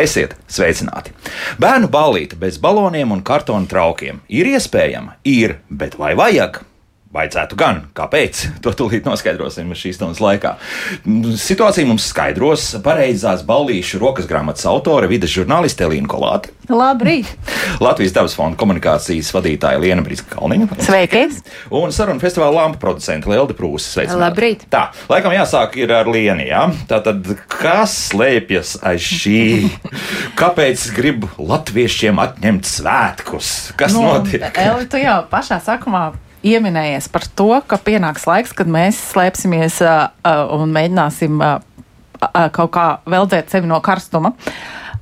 [0.00, 1.12] Esiet sveicināti!
[1.60, 6.62] Bērnu ballīte bez baloniem un kartona traukiem ir iespējama, ir, bet vai vajag?
[7.10, 8.40] Vajadzētu gan, kāpēc?
[8.62, 10.52] To tūlīt noskaidrosim šīs stundas laikā.
[11.42, 16.52] Situāciju mums skaidros pareizās ballīšu rokas grāmatas autore, vidas žurnāliste Elīna Kolāte.
[16.70, 17.26] Labrīt!
[17.82, 20.68] Latvijas dabas fonda komunikācijas vadītāja Liena Brīska Kalniņa.
[20.86, 21.24] Sveiki!
[21.74, 23.90] Un sarunu festivāla lampu producente Lielda Prūsa.
[23.96, 24.22] Sveicināti!
[24.22, 24.64] Labrīt!
[24.70, 26.62] Tā, laikam jāsāk ir ar Lienu, jā?
[26.90, 29.40] Tātad, kas slēpjas aiz šī?
[30.40, 33.54] Kāpēc grib latviešiem atņemt svētkus?
[33.80, 34.46] Kas Nu, notiek?
[34.54, 40.10] Eli, tu jau pašā sākumā pieminējies par to, ka pienāks laiks, kad mēs slēpsimies uh,
[40.24, 41.58] uh, un mēģināsim uh,
[42.20, 44.34] uh, kaut kā veldzēt sevi no karstuma.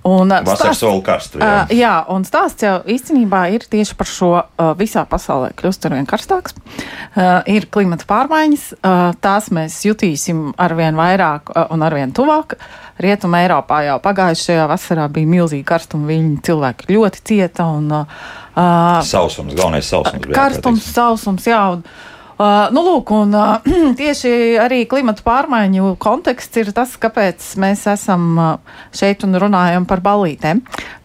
[0.09, 1.47] Un, uh, Vasaras stāsts- karstu, jā.
[1.67, 5.97] Uh, jā, un stāsts jau īstenībā ir tieši par šo uh, visā pasaulē kļūst ar
[5.97, 6.55] vien karstāks.
[6.55, 12.57] Uh, ir klimata pārmaiņas, uh, tās mēs jutīsim arvien vairāk uh, un arvien tuvāk.
[13.03, 18.23] Rietuma Eiropā jau pagājušajā vasarā bija milzīgi karstumi, viņi cilvēki ļoti cieta un uh,
[18.59, 20.27] uh, Sausums, galvenais sausums.
[20.35, 20.95] karstums, ārkārtīgs.
[20.95, 21.63] sausums, jā.
[22.39, 23.65] Uh, nu, lūk, un, uh,
[23.99, 24.31] tieši
[24.63, 30.61] arī klimata pārmaiņu konteksts ir tas, kāpēc mēs esam uh, šeit un runājam par balītēm.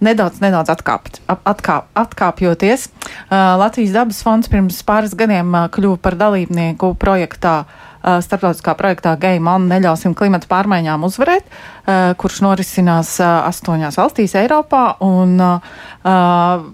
[0.06, 6.20] Nedaudz, nedaudz atkāpt, atkāp, atkāpjoties, uh, Latvijas dabas fonds pirms pāris gadiem uh, kļuva par
[6.22, 7.64] dalībnieku projektā.
[7.66, 7.90] uh,
[8.22, 14.86] Starptautiskā projektā Game On neļausim klimata pārmaiņām uzvarēt, uh, kurš norisinās uh, astoņās valstīs Eiropā.
[15.02, 16.70] Un, uh,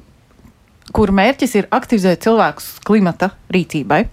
[0.96, 4.04] kuru mērķis ir aktivizēt cilvēkus klimata rīcībai.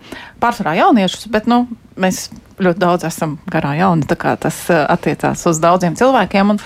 [0.42, 1.64] Pārsvarā jauniešus, bet nu,
[2.00, 2.26] mēs
[2.62, 6.54] ļoti daudz esam garā jauni, tā kā tas uh, attiecās uz daudziem cilvēkiem.
[6.54, 6.62] Un,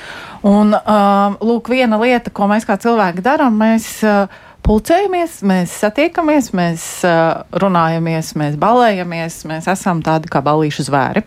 [0.46, 4.30] un uh, lūk, viena lieta, ko mēs kā cilvēki darām, mēs uh,
[4.66, 11.24] pulcējamies, mēs satiekamies, mēs uh, runājamies, mēs balējamies, mēs esam tādi kā balīšu zvēri.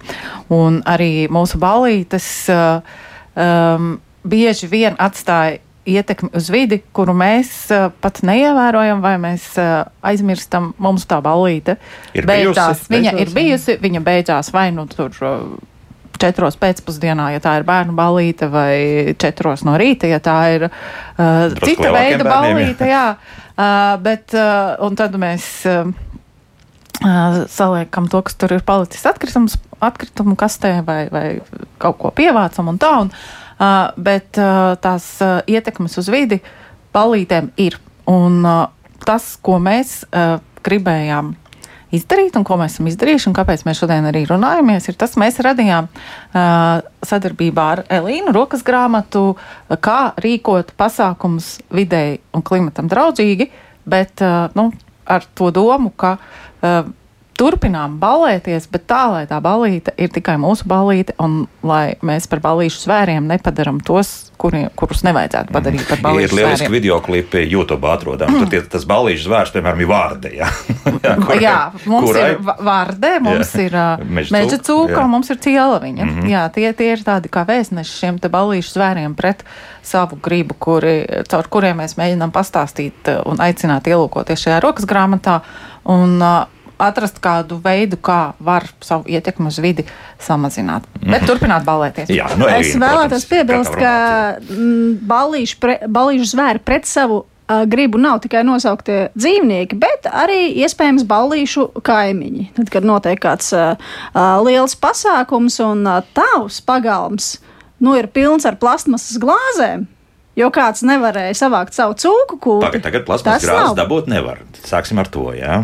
[0.54, 8.22] Un arī mūsu balītes um, bieži vien atstāja ietekmi uz vidi, kuru mēs uh, pat
[8.26, 10.72] neievērojam, vai mēs uh, aizmirstam.
[10.82, 11.78] Mums tā balīte
[12.16, 12.86] Ir beidzās.
[12.88, 12.94] bijusi?
[12.94, 15.16] Viņa Beidzās, ir bijusi, viņa beidzās vai nu tur.
[15.22, 15.54] Uh,
[16.24, 21.50] Četros pēcpusdienā, ja tā ir bērnu balīte, vai četros no rīta, ja tā ir uh,
[21.52, 22.38] Drusku cita veida bērniem, jā.
[22.38, 22.88] balīte.
[22.88, 23.06] Jā,
[23.58, 25.52] uh, bet uh, un tad mēs.
[25.68, 25.94] Uh,
[27.04, 31.24] Uh, saliekam to, kas tur ir palicis atkritums, atkritumu kastē vai, vai
[31.82, 32.92] kaut ko pievācam un tā.
[33.02, 33.43] Un, uh,
[33.98, 36.42] bet uh, tās uh, ietekmes uz vidi
[36.96, 37.80] palītēm ir.
[38.10, 38.68] Un uh,
[39.06, 41.34] tas, ko mēs uh, gribējām
[41.94, 45.38] izdarīt un ko mēs esam izdarījuši un kāpēc mēs šodien arī runājamies, ir tas, mēs
[45.46, 53.50] radījām uh, sadarbībā ar Elīnu rokas grāmatu, uh, kā rīkot pasākumus videi un klimatam draudzīgi,
[53.90, 54.72] bet uh, nu,
[55.06, 56.90] ar to domu, ka uh,
[57.38, 62.40] turpinām balēties, bet tā, lai tā balīte ir tikai mūsu balīte, un lai mēs par
[62.44, 66.72] balīšu zvēriem nepadaram tos, kuri, kurus nevajadzētu padarīt par Ir balīšu lieliski zvēriem.
[66.72, 68.30] video klipi YouTube atrodam.
[68.38, 70.32] Tur tie, tas balīšu zvērs, piemēram, ir vārde.
[70.40, 70.48] Jā,
[71.04, 72.38] jā, kurai- Jā, mums kurai- ir
[72.70, 73.66] vārde, mums Jā.
[73.66, 73.78] ir
[74.34, 76.04] Meža cūka, un mums ir cielaviņa.
[76.04, 76.22] Mm Mhm.
[76.22, 76.30] -hmm.
[76.30, 79.44] Jā, tie, tie ir tādi kā vēstneši šiem te balīšu zvēriem pret
[79.82, 85.42] savu gribu, kuri, caur kuriem mēs mēģinām pastāstīt uh, un aicināt ielūkoties šajā rokas grāmatā
[85.86, 86.46] un uh,
[86.82, 89.86] atrast kādu veidu, kā var savu ietekmi uz vidi
[90.22, 90.88] samazināt.
[91.02, 92.10] Bet turpināt balēties.
[92.10, 92.18] Mhm.
[92.18, 93.94] Jā, nu, Es Elīna, vēlētos piebilst, ka
[94.40, 97.26] mm, balīšu, pre, balīšu zvēri pret savu
[97.68, 102.50] gribu nav tikai nosauktie dzīvnieki, bet arī iespējams balīšu kaimiņi.
[102.58, 103.76] Tad, kad notiek kāds uh,
[104.46, 107.36] liels pasākums un uh, tavs pagalms
[107.84, 109.86] nu, ir pilns ar plastmasas glāzēm,
[110.40, 112.60] jo kāds nevarēja savākt savu cūku kūku.
[112.64, 114.40] Tagad, tagad plasmas Tas grāmatas dabūt nevar.
[114.64, 115.28] Sāksim ar to.
[115.36, 115.64] Jā.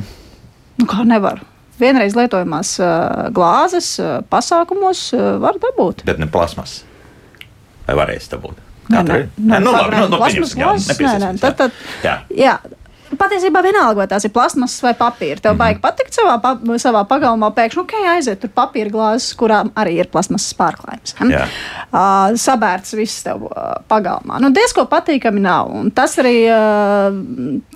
[0.79, 1.41] Nu, kā nevar?
[1.79, 2.73] Vienreiz lietojamās
[3.35, 3.93] glāzes
[4.31, 5.05] pasākumos
[5.43, 6.03] var dabūt.
[6.07, 6.81] Bet ne plasmas.
[7.87, 8.57] Vai varēs dabūt?
[8.89, 9.29] Nē, nē, ir?
[9.37, 12.17] nē, nu labi, nu, nu, plasmas glāzes, nē, nē, tad- tad- jā.
[12.33, 12.57] Jā.
[13.19, 15.39] Patiesībā vienalga, vai tās ir plasmasas vai papīra.
[15.41, 19.95] Tev baigi patikt savā, pa, savā pagalmā, pēkšņi, ok, aiziet tur papīra glāzes, kurām arī
[20.03, 21.15] ir plasmasas pārklājums.
[21.17, 21.31] hm?
[21.33, 21.47] Jā.
[21.89, 24.37] Uh, sabērts viss tev uh, pagalmā.
[24.43, 25.71] Nu, diezko patīkami nav.
[25.81, 27.09] Un tas arī uh,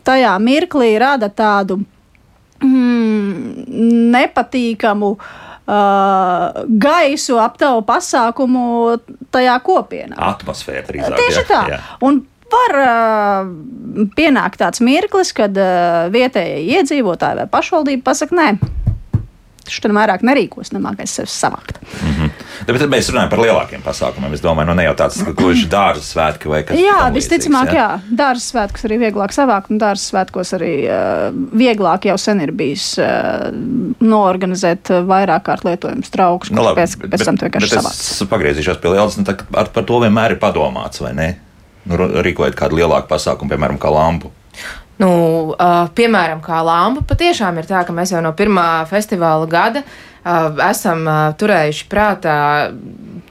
[0.05, 1.79] tajā mirklī rada tādu
[2.63, 3.65] mm,
[4.13, 5.15] nepatīkamu.
[5.63, 8.97] Uh, gaisu ap tavu pasākumu
[9.31, 10.17] tajā kopienā.
[10.33, 11.15] Atmosfēra drīzāk.
[11.21, 11.61] Tieši jā, tā.
[11.71, 11.77] jā.
[12.03, 12.19] Un
[12.53, 13.51] var uh,
[14.17, 18.73] pienākt tāds mirklis, kad uh, vietējie iedzīvotāji vai pašvaldība pasakā, nē,
[19.69, 21.77] šis tur vairāk nerīkos, nemākais sevi savākt.
[22.01, 22.31] Mhm.
[22.67, 24.33] Bet tad mēs runājam par lielākiem pasākumiem.
[24.35, 27.71] Es domāju, nu ne jau tāds gluži dārza svētki vai kas Jā, tam līdzīgs, visticamāk,
[27.73, 27.79] ja?
[27.79, 28.15] jā.
[28.23, 31.29] Dārza svētkos arī vieglāk savākt, un dārza svētkos arī uh,
[31.59, 33.49] vieglāk jau sen ir bijis uh,
[34.03, 37.99] noorganizēt uh, vairāk kārt lietojumus traukus, Nu, labi, pēc, pēc tam tu vienkārši savāc.
[38.13, 41.29] es pagriezīšos pie lielas, nu, tā, par to vienmēr ir padomāts, vai ne?
[41.89, 44.31] Nu, rīkojot kādu lielāku pasākumu, piemēram, kā lampu.
[45.01, 45.09] Nu,
[45.53, 50.53] uh, piemēram, kā lāma, patiešām ir tā, ka mēs jau no pirmā festivāla gada uh,
[50.69, 52.37] esam uh, turējuši prātā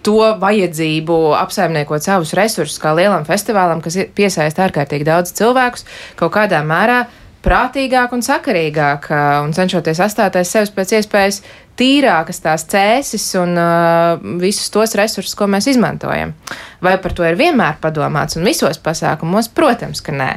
[0.02, 5.86] to vajadzību apsaimniekot savus resursus kā lielam festivālam, kas piesaista ārkārtīgi daudz cilvēkus
[6.18, 7.04] kaut kādā mērā
[7.42, 9.08] prātīgāk un sakarīgāk
[9.42, 11.40] un cenšoties astāties sevis pēc iespējas
[11.78, 16.34] tīrākas tās cēsis un uh, visus tos resursus, ko mēs izmantojam.
[16.84, 19.48] Vai par to ir vienmēr padomāts un visos pasākumos?
[19.56, 20.30] Protams, ka nē.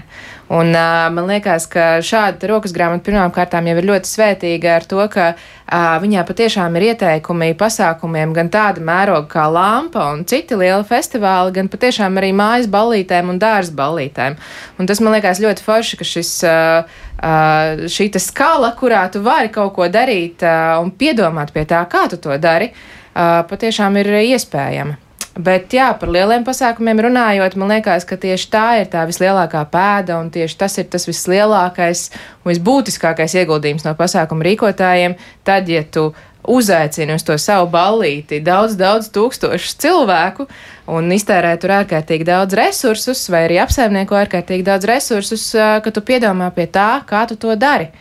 [0.47, 4.83] Un, uh, man liekas, ka šāda rokas grāmata pirmām kārtām jau ir ļoti svētīga ar
[4.85, 10.57] to, ka uh, viņā patiešām ir ieteikumi pasākumiem gan tāda mēroga kā Lampa un citi
[10.59, 14.37] lieli festivāli, gan patiešām arī mājas ballītēm un dārza ballītēm.
[14.77, 19.49] Un tas man liekas ļoti forši, ka šis, uh, uh, šī skala, kurā tu vari
[19.49, 24.13] kaut ko darīt uh, un piedomāt pie tā, kā tu to dari, uh, patiešām ir
[24.21, 25.04] iespējama.
[25.35, 30.15] Bet jā, par lieliem pasākumiem runājot, man liekas, ka tieši tā ir tā vislielākā pēda,
[30.23, 32.05] un tieši tas ir tas vislielākais
[32.45, 35.17] un visbūtiskākais ieguldījums no pasākuma rīkotājiem.
[35.43, 36.13] Tad, ja tu
[36.47, 40.47] uzaicini uz to savu ballīti daudz, daudz tūkstošu cilvēku
[40.95, 46.47] un iztērē tur ārkārtīgi daudz resursus, vai arī apsaimnieko ārkārtīgi daudz resursus, ka tu piedomā
[46.55, 47.91] pie tā, kā tu to dari.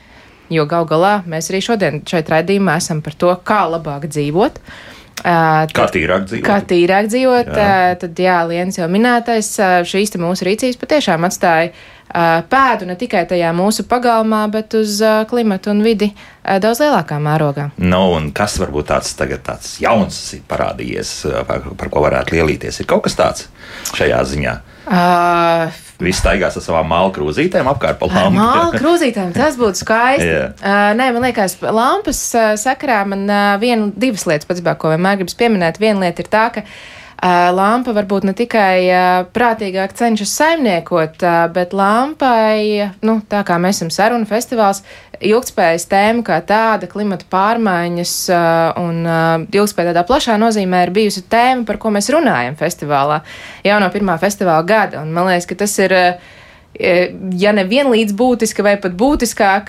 [0.54, 4.60] Jo gal galā mēs arī šodien šeit raidījumā esam par to, kā labāk dzīvot.
[4.60, 6.44] Ā, Kā tīrāk dzīvot?
[6.46, 7.94] Kā tīrāk dzīvot, Jā.
[8.00, 9.52] tad, jā, Lienas jau minētais,
[9.88, 11.70] šīs mūsu rīcības patiešām atstāja
[12.12, 16.10] pēdu ne tikai tajā mūsu pagalmā, bet uz klimatu un vidi
[16.42, 17.70] daudz lielākā mērogā.
[17.80, 21.16] Nu, un kas varbūt tāds, tagad tāds jauns ir parādījies,
[21.48, 22.82] par, par ko varētu lielīties?
[22.82, 23.48] Ir kaut kas tāds
[23.96, 24.54] šajā ziņā.
[24.84, 25.72] Uh,
[26.02, 28.36] Visi staigās ar savām māla krūzītēm apkārt pa lampu.
[28.36, 30.26] Māla krūzītēm tas būtu skaisti.
[30.28, 30.50] Jā.
[30.58, 35.22] uh, nē, man liekas, lampas uh, sakarā man uh, viena, divas lietas patiesībā, ko vienmēr
[35.22, 35.80] gribas pieminēt.
[35.80, 36.76] Viena lieta ir tā, ka uh,
[37.22, 43.78] lampa varbūt ne tikai uh, prātīgāk cenšas saimniekot, uh, bet lampai, nu, tā kā mēs
[43.78, 44.82] esam saruna festivāls,
[45.25, 48.14] ilgspējas tēma kā tāda, klimata pārmaiņas
[48.82, 49.05] un
[49.46, 53.20] ilgspēja tādā plašā nozīmē ir bijusi tēma, par ko mēs runājam festivālā
[53.64, 55.05] jau no pirmā festivāla gada.
[55.05, 55.94] Un man liekas, ka tas ir.
[56.75, 59.69] Ja ne vienlīdz būtiska vai pat būtiskāk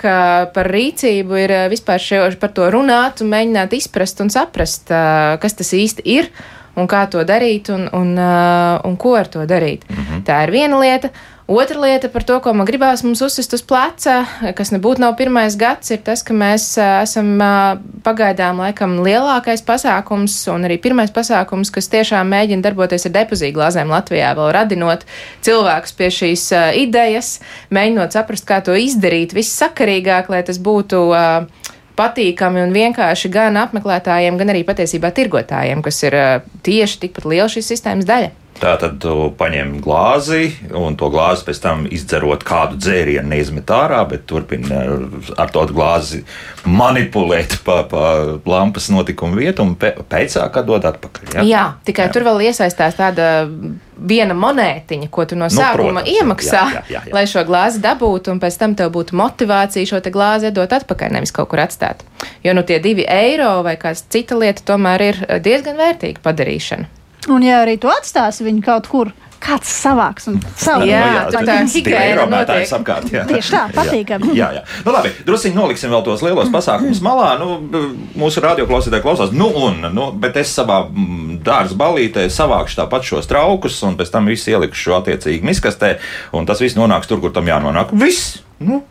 [0.56, 5.70] par rīcību, ir vispār šo, par to runāt un mēģināt izprast un saprast, kas tas
[5.78, 6.32] īsti ir
[6.76, 9.88] un kā to darīt un, un, ā, un ko ar to darīt.
[9.90, 10.28] Mm -hmm.
[10.28, 11.10] Tā ir viena lieta.
[11.48, 14.26] Otra lieta par to, ko man gribās mums uzsist uz pleca,
[14.58, 19.62] kas nebūtu nav pirmais gads, ir tas, ka mēs ā, esam ā, pagaidām laikam lielākais
[19.62, 25.06] pasākums un arī pirmais pasākums, kas tiešām mēģina darboties ar depozītu glāzēm Latvijā, vēl radinot
[25.46, 27.40] cilvēkus pie šīs ā, idejas,
[27.70, 31.14] mēģinot saprast, kā to izdarīt vissakarīgāk, lai tas būtu.
[31.14, 31.46] ā,
[31.96, 36.26] Patīkami un vienkārši gan apmeklētājiem, gan arī patiesībā tirgotājiem, kas ir ā,
[36.66, 38.34] tieši tikpat liela šīs sistēmas daļa.
[38.56, 44.00] Tā tad tu paņem glāzi, un to glāzi pēc tam izdzerot kādu dzērienu, neizmet ārā,
[44.08, 44.86] bet turpina
[45.36, 46.22] ar to glāzi
[46.64, 48.06] manipulēt pa, pa
[48.48, 51.34] lampas notikumu vietu un pē- pēc tam dod atpakaļ.
[51.34, 51.42] Ja?
[51.42, 52.16] Jā, jā tikai jā.
[52.16, 53.28] tur vēl iesaistās tāda
[54.00, 57.14] viena monētiņa, ko tu no Nu, sākuma protams, jā, iemaksā, jā, jā, jā.
[57.16, 61.16] lai šo glāzi dabūtu, un pēc tam tev būtu motivācija šo te glāzi dot atpakaļ,
[61.20, 62.08] nevis kaut kur atstāt.
[62.44, 66.95] Jo nu tie divi eiro vai kāds cita lieta tomēr ir diezgan vērtīga padarīšana.
[67.32, 69.10] Un, ja arī tu atstāsi viņu kaut kur,
[69.46, 72.66] kāds savāks un savu Jā, Nu tur tā higiēna notiek.
[72.78, 73.12] apkārt.
[73.14, 73.26] Jā.
[73.30, 74.32] Tieši tā, patīkami.
[74.38, 74.62] Jā, jā.
[74.86, 77.36] Nu, labi, druskuļi noliksim vēl tos lielos pasākumus malā.
[77.42, 77.60] Nu,
[78.18, 83.30] mūsu radioklausītāji klausās, nu, un, nu, bet es savā mm, dārza balītē savākšu tāpat šos
[83.30, 85.96] traukus, un pēc tam visu ielikšu attiecīgi miskastē,
[86.34, 87.94] un tas viss nonāks tur, kur tam jānonāk.
[88.02, 88.82] Viss, nu,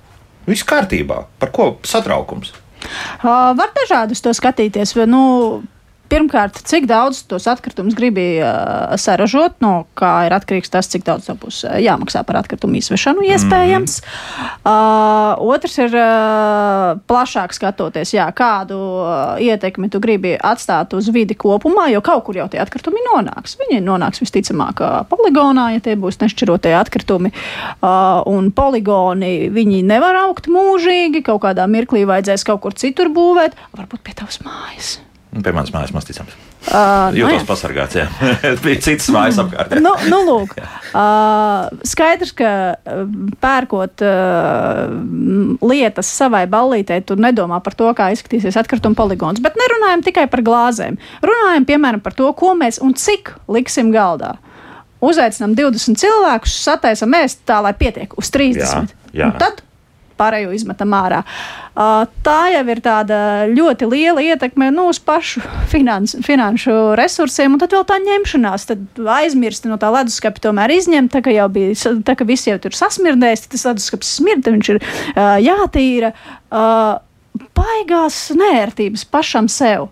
[0.46, 1.24] viss kārtībā.
[1.42, 2.52] Par ko satraukums?
[3.24, 4.94] Uh, var dažādus to skatīties.
[4.98, 5.22] vai, Nu,
[6.12, 11.30] Pirmkārt, cik daudz tos atkritumus gribi uh, saražot, no kā ir atkarīgs tas, cik daudz
[11.30, 13.94] tev būs jāmaksā par atkritumu izvešanu, iespējams.
[14.04, 14.50] Mm.
[14.68, 21.38] Uh, otrs ir uh, plašāk skatoties, jā, kādu uh, ietekmi tu gribi atstāt uz vidi
[21.40, 23.56] kopumā, jo kaut kur jau tie atkritumi nonāks.
[23.62, 27.32] Viņi nonāks visticamāk uh, poligonā, ja tie būs nešķirotie atkritumi.
[27.80, 33.56] Uh, un poligoni viņi nevar augt mūžīgi, kaut kādā mirklī vajadzēs kaut kur citur būvēt,
[33.72, 34.98] varbūt pie tavas mājas.
[35.34, 36.34] Nu, Pie manas mājas maz ticams.
[36.64, 37.46] Uh, Jūtos jā.
[37.48, 38.04] pasargāts, jā.
[38.64, 39.74] Bija citas mājas apkārt.
[39.74, 39.80] jā.
[39.82, 42.52] Nu, nu, lūk, uh, skaidrs, ka
[43.42, 44.94] pērkot uh,
[45.66, 49.42] lietas savai ballītei, tu nedomā par to, kā izskatīsies atkrituma poligons.
[49.42, 51.00] Bet nerunājam tikai par glāzēm.
[51.26, 54.36] Runājam, piemēram, par to, ko mēs un cik liksim galdā.
[55.04, 58.62] Uzaicinām 20 cilvēkus, sataisam ēst tā, lai pietiek uz 30.
[58.62, 58.84] Jā,
[59.18, 59.34] jā.
[59.34, 59.64] Un tad
[60.18, 61.22] pārējo izmetam ārā.
[61.74, 63.18] Uh, tā jau ir tāda
[63.50, 65.42] ļoti liela ietekme nu, uz pašu
[65.72, 68.68] finans, finanšu resursiem, un tad vēl tā ņemšanās.
[68.70, 72.60] Tad aizmirsti no tā leduskapa tomēr izņemt, tā kā jau bija, tā kā viss jau
[72.62, 76.14] tur sasmirdējis, tad tas leduskaps smirda, viņš ir uh, jātīra.
[76.50, 77.02] Uh,
[77.56, 79.88] baigās nērtības pašam sev.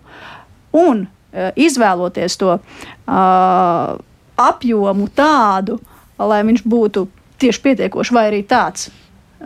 [0.73, 3.97] Un uh, izvēloties to uh,
[4.39, 5.79] apjomu tādu,
[6.17, 7.07] lai viņš būtu
[7.43, 8.89] tieši pietiekoši, vai arī tāds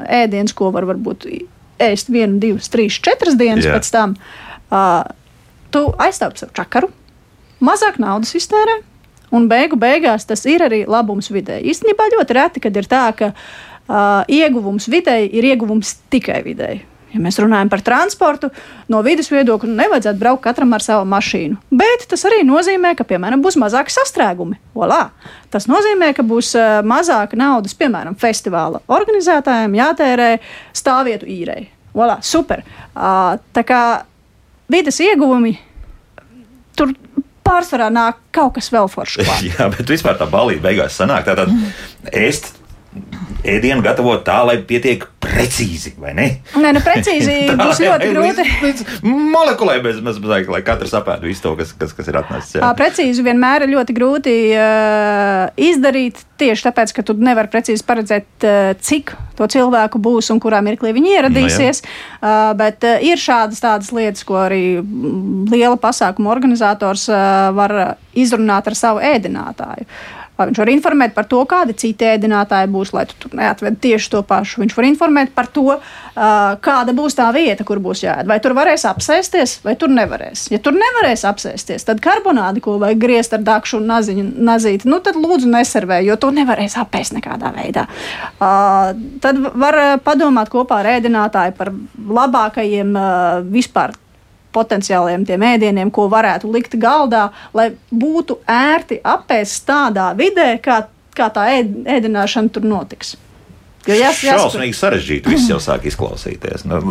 [0.05, 1.27] ēdiens, ko var varbūt
[1.81, 3.77] ēst vienu, divas, trīs, četras dienas Jā.
[3.77, 4.15] Pēc tam,
[4.71, 5.03] uh,
[5.73, 6.91] tu aizstāvi savu čakaru,
[7.63, 8.81] mazāk naudas iztērē.
[9.35, 11.57] Un beigu beigās tas ir arī labums vidē.
[11.59, 16.79] Īstenībā ļoti reti, kad ir tā, ka uh, ieguvums videi ir ieguvums tikai videi.
[17.17, 18.51] Ja mēs runājam par transportu,
[18.93, 21.57] no vidas viedokļa nevajadzētu braukt katram ar savu mašīnu.
[21.81, 24.59] Bet tas arī nozīmē, ka, piemēram, būs mazāki sastrēgumi.
[24.77, 25.07] Olā!
[25.49, 30.29] Tas nozīmē, ka būs uh, mazāk naudas, piemēram, festivāla organizētājiem jātērē
[30.77, 31.71] stāvvietu īrei.
[31.97, 32.19] Olā!
[32.21, 32.61] Super!
[32.93, 33.81] Tā kā
[34.69, 35.55] vidas ieguvumi
[36.77, 36.93] tur
[37.47, 39.25] pārsvarā nāk kaut kas vēl foršs.
[39.49, 41.25] Jā, bet vispār tā balīta beigās sanāk.
[41.25, 41.53] Tātad
[42.13, 42.53] ēst
[43.47, 46.27] ēdienu gatavot tā, lai pietiek precīzi, vai ne?
[46.57, 48.45] Nē, nu precīzi būs ļoti grūti.
[48.63, 52.57] Līdz, līdz molekulai bez mazliet, lai katrs apēdu visu to, kas, kas, kas ir atnests.
[52.57, 52.71] jā.
[52.77, 58.73] Precīzi vienmēr ir ļoti grūti uh, izdarīt, tieši tāpēc, ka tu nevari precīzi paredzēt, uh,
[58.79, 61.83] cik to cilvēku būs un kurā mirklī viņi ieradīsies.
[62.17, 67.97] Uh, bet uh, ir šādas tādas lietas, ko arī mm, liela pasākuma organizators uh, var
[68.17, 69.85] izrunāt ar savu ēdinātāju.
[70.37, 74.21] Vai Viņš var informēt par to, kādi citi ēdinātāji būs, lai tu neatved tieši to
[74.27, 74.61] pašu.
[74.61, 75.79] Viņš var informēt par to,
[76.13, 78.29] kāda būs tā vieta, kur būs jāēd.
[78.29, 80.47] Vai tur varēs apsēsties, vai tur nevarēs.
[80.53, 85.01] Ja tur nevarēs apsēsties, tad karbonādi, ko vajag griezt ar dakšu un naziņu, nazīti, nu
[85.03, 87.87] tad lūdzu neservē, jo to nevarēs apēst nekādā veidā.
[88.39, 91.73] Tad var padomāt kopā ar ēdinātāju par
[92.21, 92.93] labākajiem
[93.53, 93.97] vispār
[94.57, 100.81] potenciāliem tiem ēdieniem, ko varētu likt galdā, lai būtu ērti apēst tādā vidē, kā,
[101.17, 103.15] kā tā ēd, ēdināšana tur notiks.
[103.87, 106.65] Jo jās, jās, Šausmīgi sarežģīti viss jau sāk izklausīties.
[106.67, 106.81] Nu,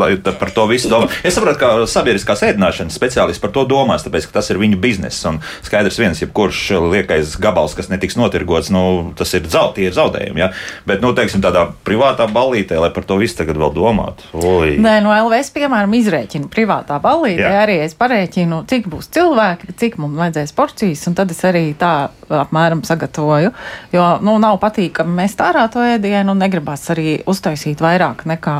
[0.41, 1.11] par to visu domā.
[1.27, 5.25] Es saprotu, ka sabiedriskās ēdināšanas speciālisti par to domās, tāpēc, ka tas ir viņu bizness.
[5.29, 6.63] Un skaidrs, viens, jebkurš
[6.95, 10.41] liekais gabals, kas netiks notirgots, nu, tas ir, zaud, ir zaudējumi.
[10.41, 10.51] Ja?
[10.89, 14.31] Bet, nu, teiksim, tādā privātā ballītē, lai par to visu tagad vēl domātu.
[14.41, 14.77] Oi.
[14.81, 17.45] Nē, no LVS, piemēram, izrēķinu privātā ballītē.
[17.45, 17.65] Jā.
[17.67, 21.95] Arī es parēķinu, cik būs cilvēki, cik mums vajadzēs porcijas, un tad es arī tā
[22.33, 23.53] apmēram sagatavoju.
[23.95, 28.57] Jo, nu, nav patīkami mēs tārā to ēdienu, un negribas arī uztaisīt vairāk nekā,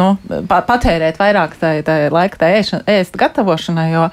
[0.00, 0.08] nu,
[0.48, 4.08] pa- patērēt vairāk tai, tai laika tai ēst gatavošanai, jo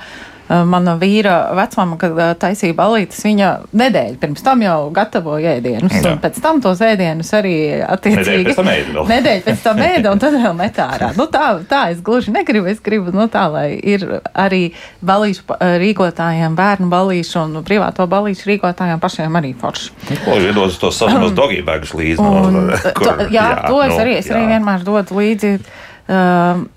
[0.50, 6.12] mana vīra vecmama, kad eh, taisīja balītes, viņa nedēļu pirms tam jau gatavoja ēdienus, Jā.
[6.14, 7.54] un pēc tam tos ēdienus arī
[7.86, 8.20] attiecīgi.
[8.20, 9.06] Nedēļu pēc tam ēda.
[9.14, 11.12] Nedēļu pēc tam ēda, un tad vēl met ārā.
[11.18, 12.68] Nu, tā, tā es gluži negribu.
[12.74, 14.62] Es gribu, nu, tā, lai ir arī
[15.06, 19.92] balīšu pa- rīkotājiem, bērnu balīšu un privāto balīšu rīkotājiem pašiem arī forši.
[20.26, 22.20] Ko iedos tos savus dogībēgus līdzi?
[22.20, 25.56] Un, no, to, jā, to es arī, es arī vienmēr dodu līdzi.
[26.04, 26.68] Um,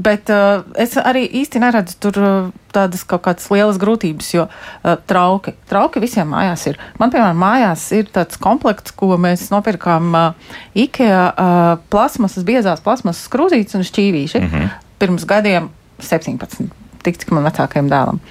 [0.00, 4.94] Bet uh, es arī īsti neredzu tur uh, tādas kaut kādas lielas grūtības, jo uh,
[5.10, 6.78] trauki, trauki visiem mājās ir.
[7.00, 13.28] Man, piemēram, mājās ir tāds komplekts, ko mēs nopirkām uh, IKEA uh, plasmasas, biezās plasmasas
[13.32, 14.70] krūzītes un šķīvīši mm -hmm.
[15.02, 15.68] pirms gadiem
[16.00, 16.70] 17,
[17.04, 18.22] tik cik man vecākajam dēlam.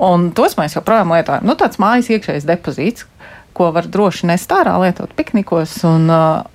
[0.00, 1.44] Un tos mēs joprojām lietojam.
[1.44, 3.04] Nu, tāds mājas iekšējais depozīts,
[3.52, 6.46] ko var droši nest ārā, lietot piknikos un uh,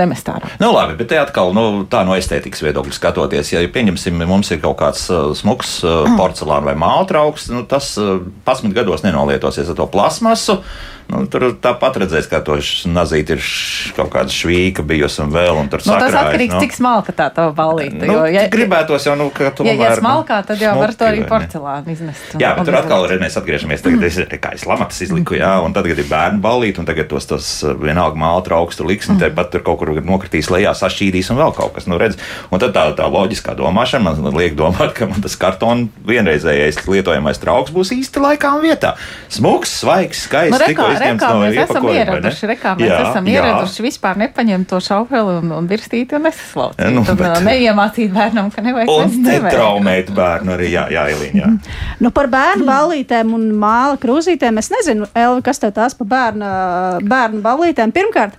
[0.00, 0.50] nemest ārā.
[0.62, 4.62] Nu, labi, bet te atkal nu, tā no estētikas viedokļa skatoties, ja pieņemsim, mums ir
[4.64, 9.78] kaut kāds uh, smuks uh, porcelāna vai māltrauks, nu, tas uh, 11 gados nenolietosies ar
[9.78, 10.60] to plasmasu.
[11.04, 12.56] Nu, tur tāpat redzēs, ka to
[12.90, 13.42] nazīti ir
[13.94, 16.62] kaut kāda švīka bijusi un vēl, un Nu, tas sakrājas, atkarīgs no nu.
[16.64, 18.00] cik smalka tā tava balīte.
[18.00, 19.76] Nu, jo, ja, gribētos jau, nu, ka ja, tomēr.
[19.84, 22.34] ja smalkā, tad jau var to arī porcelānu iznest.
[22.34, 25.52] un- Jā, bet tur atkal ir, mēs atgriežamies tagad, es, kā es lamatas izliku, jā,
[25.62, 28.88] un tad, kad ir bērnu balīt, un tagad tos, tos uh, vienalga māla trauks, tur
[28.88, 32.00] liks, un te pat tur kaut kur nokritīs lejā, sašķīdīs un vēl kaut kas, nu
[32.00, 32.16] redz.
[32.50, 37.38] Un tad tā, tā loģiskā domāšana man liek domāt, ka man tas kartona vienreizējais lietojamais
[37.42, 38.94] trauks būs īsti laikā un vietā.
[39.28, 40.58] Smuks, svaigs, skaists, Nu,
[41.02, 43.38] rekā mēs esam ieraduši, rekā mēs Jā, esam jā.
[43.40, 46.84] ieraduši vispār nepaņemt to šaukeli un, un virstīti un nesaslaucīt.
[46.94, 47.42] Nu, Nu, bet-.
[47.44, 51.04] Neiemācīt bērnam, ka nevajag Un netraumēt bērnu arī, jā, jā.
[51.34, 51.48] Jā.
[52.02, 56.48] Nu, par bērnu ballītēm un māla krūzītēm es nezinu, Elvi, kas tev tās par bērnu,
[57.08, 57.92] bērnu ballītēm.
[57.94, 58.38] Pirmkārt,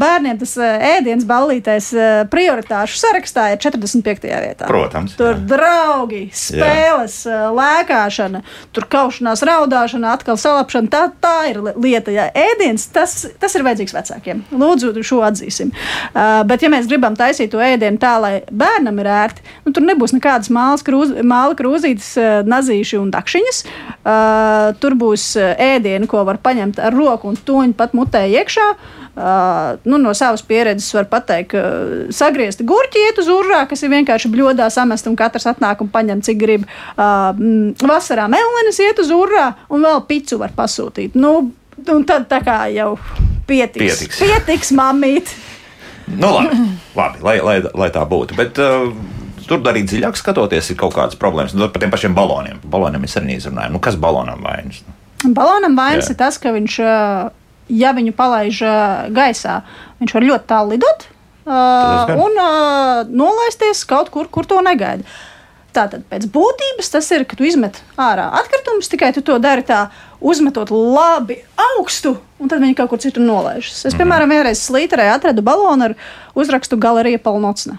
[0.00, 1.90] bērniem tas ēdienas ballītēs
[2.32, 4.28] prioritāšu sarakstā ir 45.
[4.28, 4.68] vietā.
[4.70, 5.40] Protams, Tur jā.
[5.50, 8.42] draugi, spēles, ā, lēkāšana,
[8.76, 10.90] tur kaušanās, raudāšana, atkal salapšana.
[10.92, 12.12] Tā, tā ir lieta.
[12.14, 12.28] Jā.
[12.36, 14.44] Ēdiens, tas, tas ir vajadzīgs vecākiem.
[14.50, 15.72] Lūdzu, šo atzīsim.
[16.10, 19.86] Uh, bet, ja mēs gribam taisīt to ēdienu tā, lai bērnam ir ērti, nu, tur
[19.86, 20.50] nebūs nekādas
[20.86, 23.64] krūz, māla krūzītes, uh, nazīši un dakšiņas.
[24.00, 28.70] Uh, tur būs uh, ēdieni, ko var paņemt ar roku un toņu pat mutē iekšā.
[28.70, 28.99] Uh,
[29.84, 31.62] nu, no savas pieredzes var pateikt, ka
[32.14, 36.24] sagriezti gurķi iet uz urā, kas ir vienkārši bļodā samest, un katrs atnāk un paņem,
[36.26, 36.66] cik grib.
[36.96, 41.18] Mm, vasarā melnenes iet uz urā, un vēl picu var pasūtīt.
[41.18, 41.50] Nu,
[41.80, 42.94] un tad tā kā jau
[43.48, 43.80] pietiks.
[43.84, 44.20] Pietiks.
[44.24, 45.32] pietiks mamīt.
[46.10, 46.60] Nu, labi,
[46.98, 48.38] labi lai, lai, lai tā būtu.
[48.38, 49.18] Bet, uh,
[49.50, 51.56] Tur arī dziļāk skatoties, ir kaut kādas problēmas.
[51.58, 52.60] Nu, par tiem pašiem baloniem.
[52.62, 53.72] Par baloniem mēs arī izrunājam.
[53.74, 54.84] Nu, kas balonam vainas?
[55.24, 56.14] Balonam vainas Jā.
[56.14, 57.32] ir tas, ka viņš, uh,
[57.70, 59.60] ja viņu palaiž uh, gaisā,
[60.02, 61.08] viņš var ļoti tālu lidot.
[61.50, 65.06] Uh, un uh, nolaisties kaut kur, kur to negaida.
[65.70, 69.84] Tātad pēc būtības tas ir, ka tu izmet ārā atkritumus, tikai tu to dari tā,
[70.20, 71.38] uzmetot labi
[71.76, 73.84] augstu, un tad viņi kaut kur citur nolaižas.
[73.86, 75.94] Es, piemēram, vienreiz slīterē atradu balonu ar
[76.34, 77.78] uzrakstu Galerija Palnocna.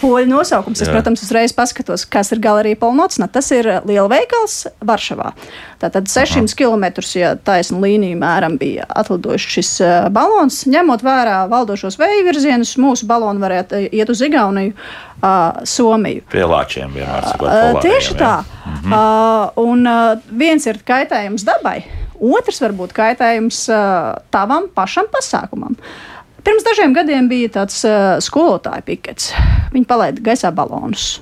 [0.00, 0.82] Poļu nosaukums.
[0.82, 0.94] Es, Jā.
[0.96, 3.28] protams, uzreiz paskatos, kas ir galerija Polnocna.
[3.32, 5.32] Tas ir lielveikals Varšavā.
[5.80, 6.86] Tātad 600 km,
[7.16, 10.62] ja taisna līnija mēram bija atlidojis šis uh, balons.
[10.68, 16.24] Ņemot vērā valdošos vēju virzienus, mūsu baloni varētu iet uz Igauniju, uh, Somiju.
[16.32, 17.48] Pie lāčiem vienmēr sakot.
[17.48, 18.18] Uh, tieši jā.
[18.20, 18.34] tā.
[18.86, 21.78] Uh, un uh, viens ir kaitējums dabai,
[22.16, 25.76] otrs var būt kaitējums uh, tavam pašam pasākumam.
[26.46, 29.32] Pirms dažiem gadiem bija tāds uh, skolotāju pikets.
[29.74, 31.16] Viņi palaida gaisā balonus.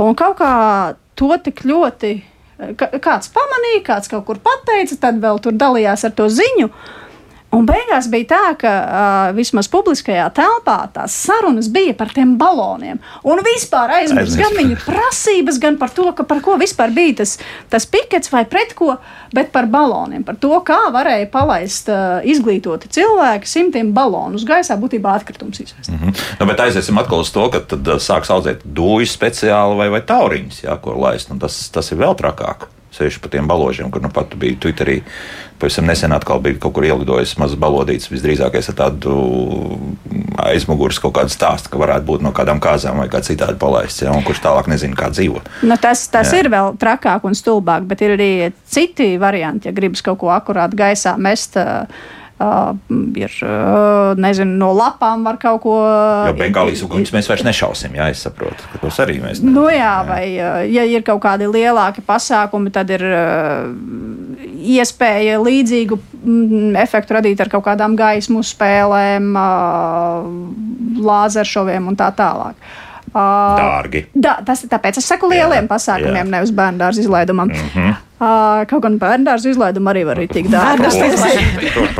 [0.00, 0.52] Un kaut kā
[1.18, 2.14] to tik ļoti
[2.78, 6.70] ka, kāds pamanīja, kāds kaut kur pateica, tad vēl tur dalījās ar to ziņu.
[7.52, 13.00] Un beigās bija tā, ka uh, vismaz publiskajā telpā tās sarunas bija par tiem baloniem.
[13.28, 17.36] Un vispār aizmirst gan viņu prasības, gan par to, ka par ko vispār bija tas,
[17.68, 18.96] tas pikets vai pret ko,
[19.36, 20.24] bet par baloniem.
[20.24, 25.92] Par to, kā varēja palaist uh, izglītoti cilvēki simtiem balonu uz gaisā, būtībā atkritums izvest.
[25.92, 26.16] Mhm.
[26.40, 30.64] Nu, bet aiziesim atkal uz to, ka tad sāks audzēt dūļus speciāli vai, vai tauriņus,
[30.64, 31.28] jā, ko laist.
[31.28, 32.68] Un Tas, tas ir vēl trakāk.
[32.92, 34.98] Sevišķi par tiem baložiem, kur nu pat bija Twitterī.
[35.62, 39.14] Pavisam nesen atkal bija kaut kur ielidojis mazs balodīts, visdrīzākais ar tādu
[40.42, 44.12] aizmugures kaut kādu stāstu, ka varētu būt no kādām kāzām vai kā citādi palaists, jā,
[44.12, 45.40] un kurš tālāk nezina, kā dzīvo.
[45.62, 46.42] Nu, tas tas Jā.
[46.42, 48.32] ir vēl trakāk un stulbāk, bet ir arī
[48.68, 51.56] citi varianti, ja gribas kaut ko akurāt gaisā mest.
[51.56, 52.72] Uh, Uh,
[53.14, 55.76] ir, uh, nezinu, no lapām var kaut ko.
[56.26, 59.92] Jo Bengālijas uguns mēs vairs nešausim, jā, es saprotu, ka tos arī mēs Nu, jā,
[60.08, 63.68] vai uh, ja ir kaut kādi lielāki pasākumi, tad ir uh,
[64.74, 69.32] iespēja līdzīgu mm, efektu radīt ar kaut kādām gaismu spēlēm,
[71.02, 72.72] lāzeršoviem un tā tālāk.
[73.12, 74.06] Dārgi.
[74.14, 76.30] Da, tas ir tāpēc, es saku lieliem Jā, pasākumiem, jā.
[76.32, 77.52] nevis bērnu dārza izlaidumam.
[77.52, 77.68] Mm.
[77.74, 78.00] -hmm.
[78.70, 80.90] Kaut gan bērnu dārza izlaidumu arī var būt tik dārgi.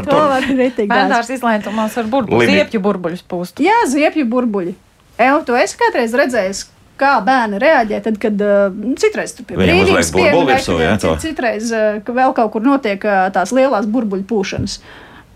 [0.07, 0.87] To var tik dārgi.
[0.91, 2.59] Bērndārs izlaitumās ar burbuļu, Limit.
[2.61, 3.63] ziepju burbuļus pūst.
[3.65, 4.75] Jā, ziepju burbuļi.
[5.23, 6.65] Evo, tu esi kādreiz redzējis,
[7.03, 10.77] kā bērni reaģē, tad, kad uh, citreiz tur pie Viņiem uzliek brīvības burbuli pieminiekļiem, virsū,
[10.83, 11.15] jā, to.
[11.17, 14.79] cit- Citreiz, uh, vēl kaut kur notiek uh, tās lielās burbuļu pūšanas.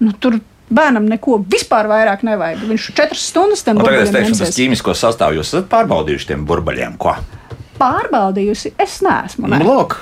[0.04, 0.38] Nu, tur
[0.70, 2.62] bērnam neko vispār vairāk nevajag.
[2.70, 6.46] Viņš četras stundas tam Un tagad es teikšu, tas ķīmisko sastāvu jūs esat pārbaudījuši tiem
[6.48, 6.96] burbuļiem.
[7.02, 7.14] Ko?
[7.80, 9.46] Pārbaudījusi, es neesmu.
[9.48, 9.64] Nu, Ne.
[9.66, 9.98] lūk,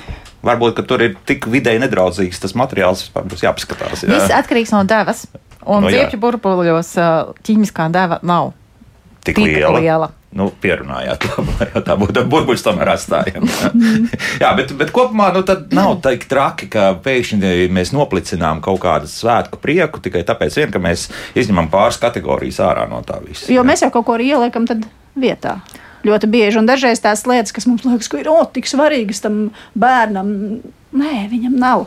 [0.47, 4.05] varbūt tur ir tik vidēji nedraudzīgs tas materiāls, būs jāpaskatās.
[4.05, 4.43] Viss Jā.
[4.43, 5.27] atkarīgs no devas.
[5.65, 6.05] Un Nu, no, jā.
[6.05, 8.53] ziepju burbuļos uh, ķīmiskā deva nav
[9.25, 9.79] Tik tik liela.
[9.81, 10.09] liela.
[10.35, 13.47] Nu, pierunājāt, labi, ja tā būtu burbuļs, tomēr atstājam.
[13.47, 13.71] Jā,
[14.43, 19.61] jā bet, bet kopumā nu, nav tā traki, ka pēkšņi mēs noplicinām kaut kādu svētku
[19.63, 21.07] prieku tikai tāpēc, vien, ka mēs
[21.39, 23.47] izņemam pāris kategorijas ārā no tā visa.
[23.49, 23.69] Jo jā.
[23.71, 25.61] mēs jau kaut ko ieliekam tad vietā.
[26.05, 29.49] Ļoti bieži, un dažreiz tās lietas, kas mums liekas, ka ir o, tik svarīgas tam
[29.79, 30.31] bērnam,
[30.93, 31.87] nē, viņam nav.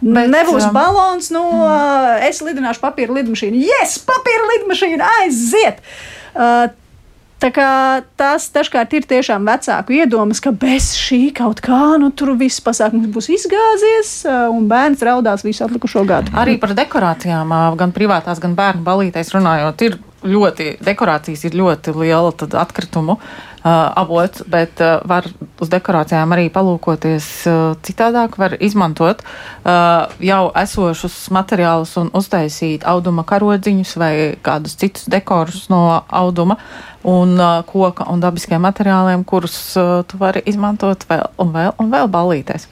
[0.00, 2.26] Bet, Nebūs um, balons, nu, mm.
[2.28, 3.60] es lidināšu papīra lidmašīnu.
[3.66, 5.82] Yes, papīra lidmašīna aiziet!
[6.38, 6.68] Uh,
[7.38, 7.70] Tā kā
[8.18, 13.06] tas dažkārt ir tiešām vecāku iedomas, ka bez šī kaut kā, nu tur viss pasākums
[13.14, 16.34] būs izgāzies, un bērns raudās visu atlikušo gadu.
[16.34, 22.32] Arī par dekorācijām, gan privātās, gan bērnu balītēs runājot, ir ļoti, dekorācijas ir ļoti liela
[22.60, 25.28] atkritumu uh, avots, bet uh, var
[25.60, 28.38] uz dekorācijām arī palūkoties uh, citādāk.
[28.40, 36.02] Var izmantot uh, jau esošus materiālus un uztaisīt auduma karodziņus vai kādus citus dekorus no
[36.08, 36.58] auduma
[37.06, 41.94] un uh, koka un dabiskiem materiāliem, kurus uh, tu vari izmantot vēl un vēl un
[41.94, 42.68] vēl ballītēs.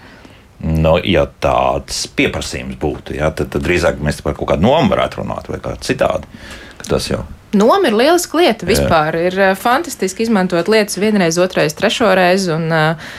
[0.67, 5.21] Nu, ja tāds pieprasījums būtu, ja, tad, tad drīzāk mēs par kaut kādu nomu varētu
[5.21, 6.25] runāt vai kā citādi.
[6.25, 7.25] ka Tas jau
[7.57, 9.17] Noma ir lieliska lieta vispār.
[9.17, 9.31] Jā.
[9.31, 12.51] Ir uh, fantastiski izmantot lietas vienreiz, otrais, trešo reizi.
[12.53, 13.17] Un, uh,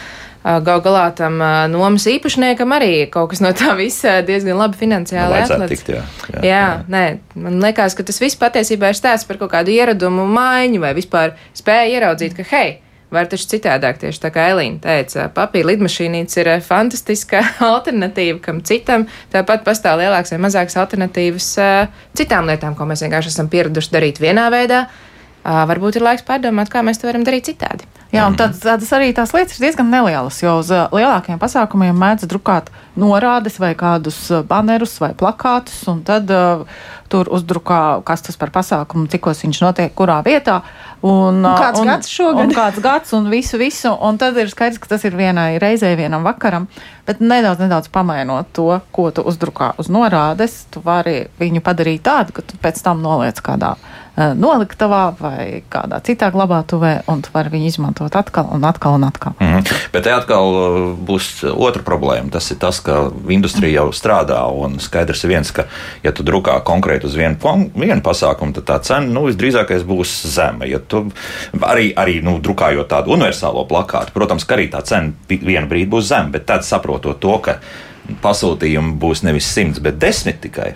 [0.48, 1.42] Gal galā tam
[1.74, 5.82] nomas īpašniekam arī kaut kas no tā visa diezgan labi finansiāli atklāts.
[5.84, 7.02] Jā, jā, jā, jā, nē,
[7.36, 11.34] man liekas, ka tas viss patiesībā ir stāsts par kaut kādu ieradumu maiņu vai vispār
[11.58, 16.50] spēju ieraudzīt, ka hei, Var taču citādāk, tieši tā kā Elīna teica, papīra lidmašīnīca ir
[16.66, 17.40] fantastiska
[17.72, 19.06] alternatīva kam citam.
[19.32, 21.52] Tāpat pastāv lielākas vai mazākas alternatīvas
[22.20, 24.86] citām lietām, ko mēs vienkārši esam pieraduši darīt vienā veidā.
[25.48, 27.88] Varbūt ir laiks pārdomāt, kā mēs to varam darīt citādi.
[28.14, 32.30] Jā, un tad, tādas arī tās lietas ir diezgan nelielas, jo uz lielākiem pasākumiem mēdz
[32.32, 36.64] drukāt norādes vai kādus banerus vai plakātus, un tad uh,
[37.12, 40.62] tur uzdrukā, kas tas par pasākumu, cikos viņš notiek, kurā vietā.
[41.04, 42.46] Un, un kāds un, gads šogad?
[42.46, 45.94] Un kāds gads un visu, visu, un tad ir skaidrs, ka tas ir vienai reizei,
[46.00, 46.70] vienam vakaram,
[47.08, 52.40] bet nedaudz, nedaudz pamainot to, ko tu uzdrukā uz norādes, tu vari viņu padarīt tādu,
[52.40, 53.76] ka tu pēc tam noliec kādā
[54.18, 59.36] noliktavā vai kādā citā glabātuvē, un tu vari viņu izmantot atkal un atkal un atkal.
[59.40, 59.74] Mm -hmm.
[59.94, 60.48] Bet te atkal
[61.08, 62.32] būs otra problēma.
[62.32, 65.64] Tas ir tas, ka industrija jau strādā, un skaidrs ir viens, ka,
[66.04, 67.38] ja tu drukā konkrēti uz vienu,
[67.76, 70.66] vienu pasākumu, tad tā cena nu, visdrīzākais būs zema.
[70.66, 71.12] Ja tu
[71.62, 76.08] arī, arī nu, drukājot tādu universālo plakātu, protams, ka arī tā cena vienu brīdi būs
[76.08, 77.60] zema, bet tad saprotot to, ka
[78.24, 80.74] pasūtījumi būs nevis simts, bet desmit tikai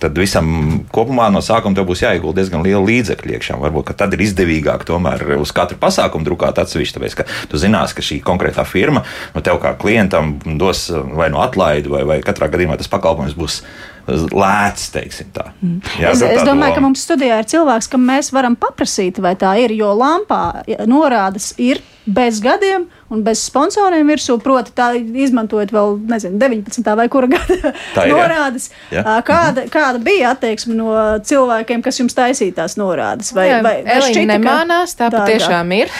[0.00, 0.48] tad visam
[0.94, 3.58] kopumā no sākuma būs jāiegulda diezgan liela līdzekļa iekšā.
[3.62, 8.04] Varbūt tad ir izdevīgāk tomēr uz katru pasākumu drukāt atsevišķi, tāpēc ka tu zinās, ka
[8.04, 12.78] šī konkrētā firma no tev kā klientam dos vai no atlaidi, vai, vai katrā gadījumā
[12.78, 13.62] tas pakalpojums būs
[14.08, 14.88] lēts,
[15.34, 15.50] tā.
[15.60, 15.78] Mm.
[16.00, 19.54] Jā, es, es domāju, ka mums studijā ir cilvēks, kam mēs varam paprasīt, vai tā
[19.60, 25.98] ir, jo lampā norādes ir bez gadiem un bez sponsoriem virsū, proti, tā izmantojot vēl,
[26.08, 26.94] nezinu, 19.
[27.00, 28.70] vai kura gada ir, norādes.
[28.92, 29.02] Jā.
[29.02, 29.18] Jā.
[29.28, 30.94] Kāda, kāda bija attieksme no
[31.28, 33.34] cilvēkiem, kas jums taisītās norādes?
[33.36, 35.92] Vai, jā, vai, vai šķita, nemānās, tā patiešām ir.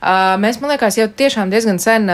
[0.00, 2.08] Mēs, man liekas, jau tiešām diezgan sen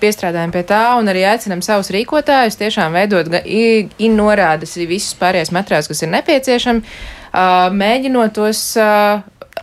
[0.00, 5.90] piestrādājam pie tā un arī aicinam savus rīkotājus tiešām veidot in norādes visus pārējos materiālus,
[5.92, 6.94] kas ir nepieciešami,
[7.76, 8.62] mēģinot tos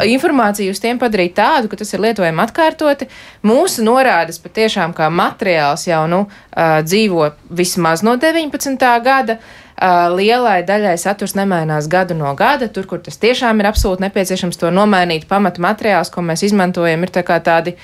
[0.05, 3.07] informāciju uz tiem padarīt tādu, ka tas ir lietojami atkārtoti.
[3.47, 8.89] Mūsu norādes patiešām kā materiāls jau nu, dzīvo vismaz no 19.
[9.05, 9.39] gada.
[9.75, 12.69] Lielai daļai saturs nemainās gadu no gada.
[12.71, 17.11] Tur, kur tas tiešām ir absolūti nepieciešams to nomainīt, pamata materiāls, ko mēs izmantojam, ir
[17.11, 17.75] tā tādi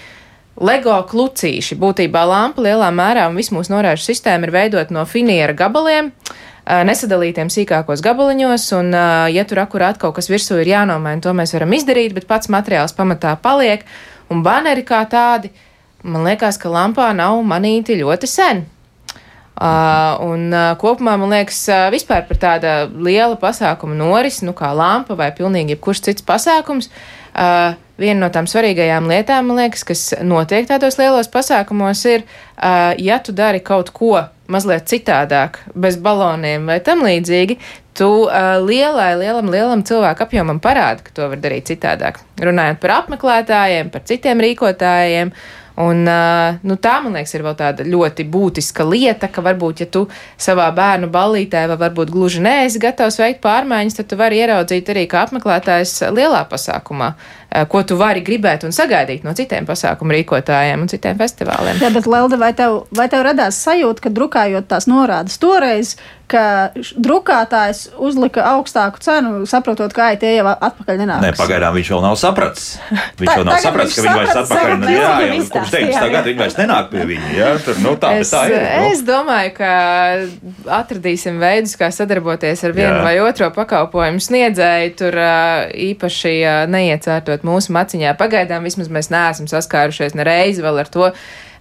[0.56, 1.76] LEGO klucīši.
[1.80, 6.14] Būtībā lampa lielā mērā un viss mūsu norāžu sistēma ir veidota no finiera gabaliem.
[6.62, 8.94] Nesadalītiem sīkākos gabaliņos, un,
[9.34, 12.94] ja tur akurāt kaut kas virsū ir jānomaina, to mēs varam izdarīt, bet pats materiāls
[12.96, 13.84] pamatā paliek,
[14.32, 15.50] un baneri kā tādi,
[16.06, 18.62] man liekas, ka lampā nav manīti ļoti sen.
[19.62, 24.72] Uh, un uh, kopumā man liekas, uh, vispār par tāda liela pasākuma norisi, nu kā
[24.74, 26.90] lampa vai pilnīgi jebkurš cits pasākums,
[27.36, 32.26] uh, viena no tām svarīgajām lietām, man liekas, kas notiek tādos lielos pasākumos, ir,
[32.58, 37.62] uh, ja tu dari kaut ko mazliet citādāk, bez baloniem vai tam līdzīgi,
[38.02, 42.18] tu uh, lielai, lielam, lielam cilvēku apjomam parādi, ka to var darīt citādāk.
[42.42, 45.36] Runājot par apmeklētājiem, par citiem rīkotājiem.
[45.38, 46.04] Uh, Un,
[46.68, 50.04] nu, tā, man liekas, ir vēl tāda ļoti būtiska lieta, ka varbūt, ja tu
[50.40, 55.08] savā bērnu ballītē vai varbūt gluži neesi gatavs veikt pārmaiņas, tad tu vari ieraudzīt arī
[55.10, 57.14] kā apmeklētājs lielā pasākumā,
[57.72, 61.82] ko tu vari gribēt un sagaidīt no citiem pasākumu rīkotājiem un citiem festivāliem.
[61.84, 65.98] Jā, bet Lelde, vai tev, vai tev radās sajūta, ka drukājot tās norādes toreiz,
[66.32, 66.44] ka
[66.96, 71.26] drukātājs uzlika augstāku cenu, saprotot, ka tie jau atpakaļ nenāks.
[71.26, 72.68] Nē, pagaidām viņš vēl nav sapratis.
[73.20, 74.94] Viņš vēl nav sapratis, ka viņi vairs atpakaļ nenāk.
[74.96, 76.14] Jā, jau kopš 19.
[76.16, 77.32] gada viņi vairs nenāk pie viņa.
[77.36, 78.56] Jā, tur, nu, tā, es, tā ir.
[78.62, 78.92] Nu.
[78.92, 79.74] Es domāju, ka
[80.80, 83.04] atradīsim veidus, kā sadarboties ar vienu jā.
[83.10, 85.20] vai otro pakalpojumu sniedzēju, tur
[85.92, 86.36] īpaši
[86.72, 88.18] neiecērtot mūsu maciņā.
[88.20, 91.12] Pagaidām vismaz mēs neesam saskārušies ne reizi vēl ar to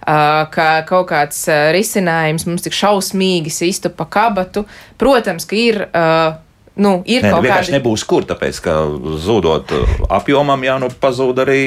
[0.01, 1.43] ka kaut kāds
[1.75, 4.65] risinājums mums tik šausmīgi sistu pa kabatu.
[5.01, 5.85] Protams, ka ir.
[6.81, 7.73] Nu, ir Nē, kaut nu, kādi...
[7.75, 8.75] nebūs kur, tāpēc, ka
[9.21, 9.69] zudot
[10.09, 11.59] apjomam, jā, nu, pazūd arī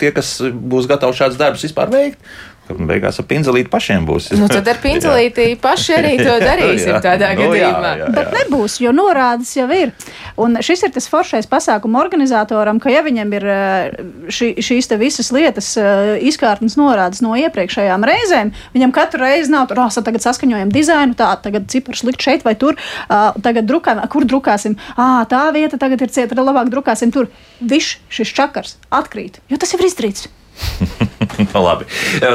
[0.00, 2.22] tie, kas būs gatavi šādus darbus vispār veikt.
[2.68, 4.30] Ka beigās ar pinzelīti pašiem būs.
[4.38, 7.00] Nu, tad ar pincelīti paši arī to darīsim Jā.
[7.04, 7.92] tādā Nu, jā, gadījumā.
[8.00, 8.10] jā.
[8.16, 9.92] Bet nebūs, jo norādes jau ir.
[10.40, 13.98] Un šis ir tas foršais pasākuma organizatoram, ka ja viņam ir eh,
[14.32, 19.82] šī, šīs visas lietas, eh, izkārtnes norādes no iepriekšējām reizēm, viņam katru reizi nav tur,
[19.84, 24.78] oh, tagad saskaņojam dizainu, tā, tagad cipars likt šeit vai tur, tagad drukājam, kur drukāsim,
[24.96, 27.30] ah, tā vieta tagad ir cieta, tad labāk drukāsim tur.
[27.60, 30.28] Viss šis čakars atkrīt, jo tas jau ir izdarīts.
[31.66, 31.86] Labi.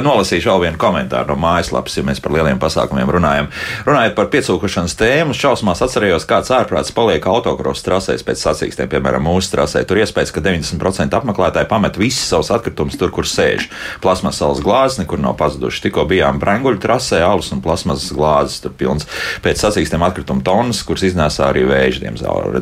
[0.04, 3.50] Nolasīšu vēl vienu komentāru no mājaslapas, ja mēs par lieliem pasākumiem runājam.
[3.88, 9.54] Runājot par piecūkušanas tēmu, šausmās atcerējos, kāds ārprāts paliek autokrosa trasēs pēc sacīkstiem, piemēram, mūsu
[9.54, 9.84] trasē.
[9.88, 13.70] Tur iespējas, ka 90% apmeklētāji pamet visus savus atkritumus tur, kur sēž.
[14.04, 15.84] Plasmasas glāzes nekur nav pazudušas.
[15.86, 19.08] Tikko bijām Branguļu trasē, alus un plasmasas glāzes tur pilns.
[19.46, 22.60] Pēc sacīkstiem atkritumu tonnas, kuras iznēsā arī vēži, diemžēl.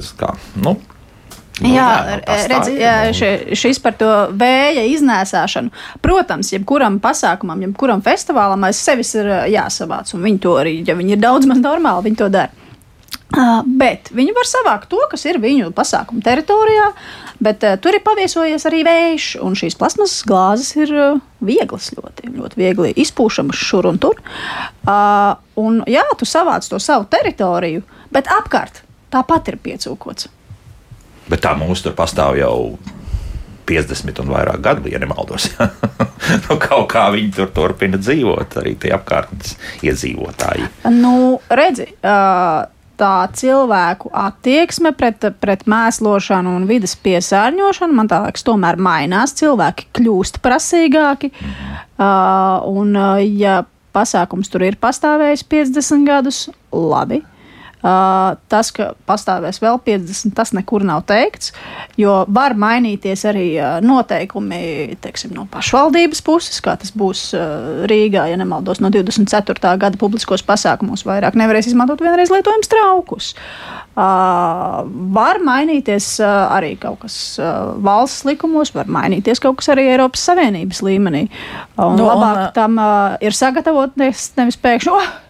[0.61, 0.77] Nu,
[1.61, 2.17] Nu, Jā, nu,
[2.51, 3.13] redz, jā, nu.
[3.17, 4.05] še- šis par to
[4.37, 5.71] vēja iznēsāšanu.
[6.05, 11.15] Protams, jebkuram pasākumam, jebkuram festivālam aiz sevis ir jāsavāc, un viņi to arī, ja viņi
[11.17, 12.53] ir daudz maz normāli, viņi to dara.
[13.27, 16.85] Uh, bet viņi var savākt to, kas ir viņu pasākuma teritorijā,
[17.43, 22.29] bet uh, tur ir paviesojies arī vējš, un šīs plasmasas glāzes ir uh, vieglas, ļoti,
[22.37, 24.21] ļoti viegli izpūšamas šur un tur.
[24.87, 27.83] Uh, un, jā, tu savāc to savu teritoriju,
[28.15, 30.29] bet apkārt tāpat ir piecūkots.
[31.27, 32.77] Bet tā mūsu tur pastāv jau
[33.67, 35.49] 50 un vairāk gadu, ja nemaldos.
[36.45, 40.69] nu, kaut kā viņi tur turpina dzīvot, arī tie apkārtnes iedzīvotāji.
[40.95, 41.13] Nu,
[41.51, 41.89] redzi,
[42.97, 49.35] tā cilvēku attieksme pret, pret mēslošanu un vidas piesārņošanu, man liekas, tomēr mainās.
[49.37, 51.33] Cilvēki kļūst prasīgāki.
[51.97, 52.11] Ā,
[52.67, 52.95] Un,
[53.37, 53.61] ja
[53.95, 57.21] pasākums tur ir pastāvējis 50 gadus, labi.
[57.81, 61.51] Tas, ka pastāvēs vēl 50, tas nekur nav teikts,
[61.99, 63.45] jo var mainīties arī
[63.85, 67.29] noteikumi teiksim, no pašvaldības puses, kā tas būs
[67.89, 69.75] Rīgā, ja nemaldos, no 24.
[69.77, 73.29] gada publiskos pasākumos vairāk nevarēs izmantot vienreiz lietojumus traukus.
[73.97, 77.37] Var mainīties arī kaut kas
[77.85, 81.27] valsts likumos, var mainīties kaut kas arī Eiropas Savienības līmenī.
[81.77, 82.77] Un Nu, un, labāk tam
[83.23, 84.93] ir sagatavoties nevis pēkšņi.
[84.93, 85.26] Oh!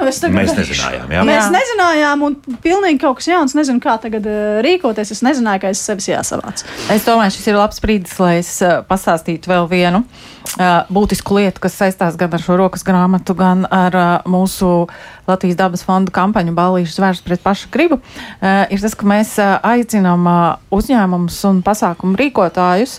[0.00, 1.22] Nu es tagad Mēs nezinājām, jā.
[1.28, 1.48] Mēs Jā.
[1.52, 3.54] nezinājām, un pilnīgi kaut kas jauns.
[3.58, 5.12] Nezinu, kā tagad uh, rīkoties.
[5.12, 6.64] Es nezināju, ka es sevis jāsavāc.
[6.92, 11.60] Es domāju, šis ir labs brīdis, lai es uh, pastāstītu vēl vienu uh, būtisku lietu,
[11.66, 14.88] kas saistās gan ar šo rokas grāmatu, gan ar mūsu
[15.28, 18.00] Latvijas dabas fonda kampaņu Balīšu zvērs pret pašu gribu.
[18.40, 20.26] Ir tas, ka mēs aicinām
[20.74, 22.96] uzņēmumus un pasākumu rīkotājus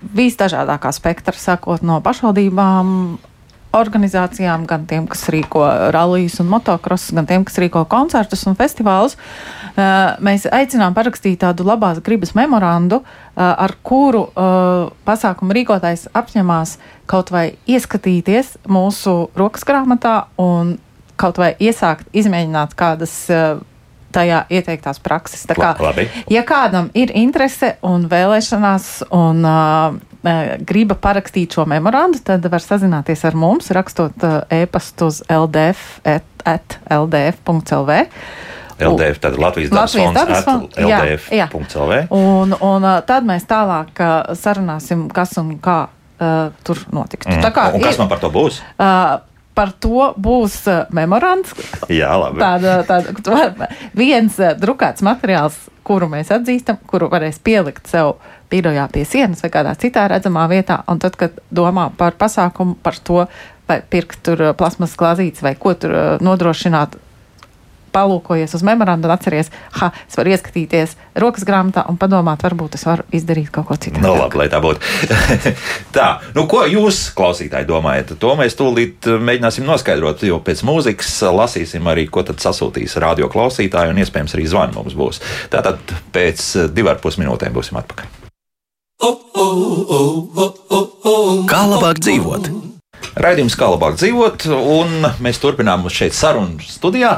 [0.00, 3.18] visdažādākā spektra, sākot no pašvaldībām,
[3.76, 5.62] organizācijām, gan tiem, kas rīko
[5.94, 9.16] rallijas un motocrossus, gan tiem, kas rīko koncertus un festivālus.
[9.70, 16.76] Uh, Mēs aicinām parakstīt tādu labās gribas memorandu, uh, ar kuru uh, pasākumu rīkotājs apņemās
[17.10, 20.76] kaut vai ieskatīties mūsu rokas grāmatā un
[21.20, 23.14] kaut vai iesākt izmēģināt kādas
[24.10, 25.44] tajā ieteiktās prakses.
[25.46, 26.08] Tā kā, La- labi.
[26.32, 30.00] ja kādam ir interese un vēlēšanās un uh,
[30.66, 36.26] griba parakstīt šo memorandu, tad var sazināties ar mums, rakstot uh, e-pastu uz ldf, at,
[36.44, 38.00] at ldf.lv.
[38.80, 40.76] LDF, tad Latvijas dabas fonds.
[40.80, 41.96] LDF.CLV.
[42.16, 44.00] Un, un uh, tad mēs tālāk
[44.40, 45.82] sarunāsim, kas un kā
[46.20, 47.28] uh, tur notiktu.
[47.28, 47.42] Mm.
[47.44, 48.60] Tā kā Un kas man par to būs?
[48.80, 49.18] uh,
[49.60, 51.52] par to būs uh, memorands,
[51.92, 52.40] Jā, labi.
[52.40, 58.14] tāda, tāda viens uh, drukāts materiāls, kuru mēs atzīstam, kuru varēs pielikt sev
[58.50, 60.80] birojā pie sienas vai kādā citā redzamā vietā.
[60.88, 63.26] Un tad, kad domā par pasākumu, par to,
[63.68, 66.96] vai pirkt tur uh, plasmas glāzītes vai ko tur nodrošināt.
[67.94, 72.86] Palūkojies uz memorandu un atceries, ka es varu ieskatīties rokas grāmatā un padomāt, varbūt es
[72.86, 74.02] varu izdarīt kaut ko citu.
[74.02, 74.82] Nu, labi, lai tā būtu.
[75.96, 78.14] tā, nu, ko jūs, klausītāji, domājat?
[78.22, 83.30] To mēs tūlīt eh, mēģināsim noskaidrot, jo pēc mūzikas lasīsim arī, ko tad sasūtīs radio
[83.32, 85.22] klausītāji, un iespējams arī zvani mums būs.
[85.52, 85.82] Tātad
[86.14, 88.18] pēc eh, divu ar pus minūtēm būsim atpakaļ.
[91.50, 92.69] Kā labāk dzīvot?
[93.20, 97.16] Raidījums kā labāk dzīvot, un mēs turpinām šeit sarunu studijā.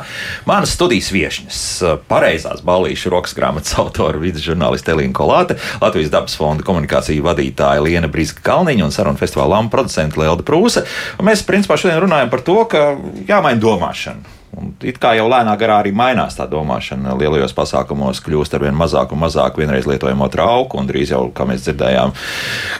[0.49, 1.61] Manas studijas viesņas,
[2.09, 8.11] pareizās balīšu rokas grāmatas autora, vidus žurnāliste Elīna Kolāte, Latvijas dabas fonda komunikāciju vadītāja Liena
[8.13, 10.87] Brīska Kalniņa un sarunu festivāla lama producenta Lelda Prūse.
[11.19, 12.87] Un mēs principā šodien runājam par to, ka
[13.29, 14.42] jāmaina domāšana.
[14.53, 17.15] Un it kā jau lēnā garā arī mainās tā domāšana.
[17.17, 21.47] Lielajos pasākumos kļūst ar vien mazāk un mazāk vienreiz lietojamo trauku, un drīz jau, kā
[21.49, 22.13] mēs dzirdējām,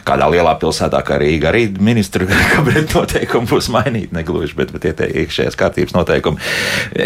[0.05, 5.09] kādā lielā pilsētā, kā Rīga, arī ministru kabineta noteikumi būs mainīti, negluži, bet, bet tie
[5.23, 6.45] iekšējās kārtības noteikumi.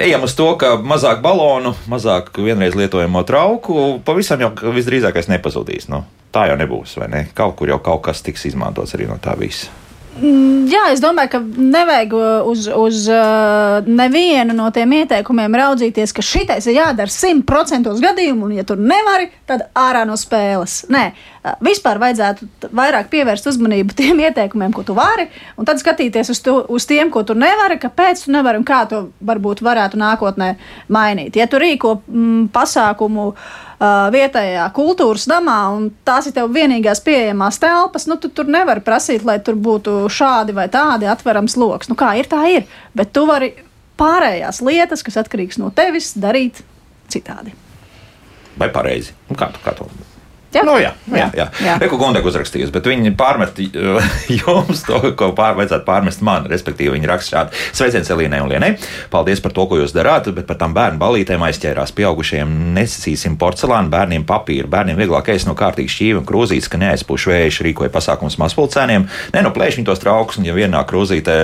[0.03, 5.87] Ejam uz to, ka mazāk balonu, mazāk vienreiz lietojamo trauku, pavisam jau visdrīzākais nepazudīs.
[5.93, 6.03] Nu,
[6.35, 7.27] tā jau nebūs, vai ne?
[7.37, 9.71] Kaut kur jau kaut kas tiks izmantots arī no tā visa.
[10.17, 12.13] Mm, Jā, es domāju, ka nevajag
[12.49, 18.55] uz, uz uh, nevienu no tiem ieteikumiem raudzīties, ka šitais ir jādara 100% gadījumu, un,
[18.57, 20.79] ja tur nevari, tad ārā no spēles.
[20.91, 26.33] Nē, uh, vispār vajadzētu vairāk pievērst uzmanību tiem ieteikumiem, ko tu vari, un tad skatīties
[26.33, 30.01] uz, tu, uz tiem, ko tu nevari, kāpēc tu nevari un kā to varbūt varētu
[30.01, 30.51] nākotnē
[30.91, 31.39] mainīt.
[31.39, 33.47] Ja tu rīko mm, pasākumu uh,
[33.79, 39.25] vietējā kultūras namā, un tās ir tev vienīgās pieejamās telpas, nu tu tur nevari prasīt,
[39.27, 41.89] lai tur būtu šādi vai tādi atverams lokus.
[41.91, 42.65] Nu, kā ir, tā ir.
[42.97, 43.53] Bet tu vari
[43.97, 46.63] pārējās lietas, kas atkarīgas no tevis, darīt
[47.11, 47.53] citādi.
[48.57, 49.13] Vai pareizi?
[49.29, 49.85] Nu, kā tu kā to?
[50.57, 50.63] Jā.
[50.65, 51.27] Nu, jā, jā, jā.
[51.37, 51.45] Jā.
[51.63, 51.75] jā.
[51.81, 53.59] Reku Gondek uzrakstījusi, bet viņi pārmet
[54.39, 56.47] jums to, ko pār, vajadzētu pārmest man.
[56.49, 58.71] Respektīvi, viņi raksta šādi: Sveiciens Elīnai un Lienai.
[59.13, 62.53] Paldies par to, ko jūs darāt, bet par tām bērnu balītēm aizķērās pieaugušiem.
[62.77, 64.69] Nesasīsim porcelānu, bērniem papīru.
[64.71, 69.07] Bērniem vieglāk ēst no kārtīgas šķīvi un krūzītes, ka neaizpūš vējš, rīkoja pasākums mazpulcēniem.
[69.35, 71.37] Nē, no plēš viņi tos trauks, un ja vienā krūzītē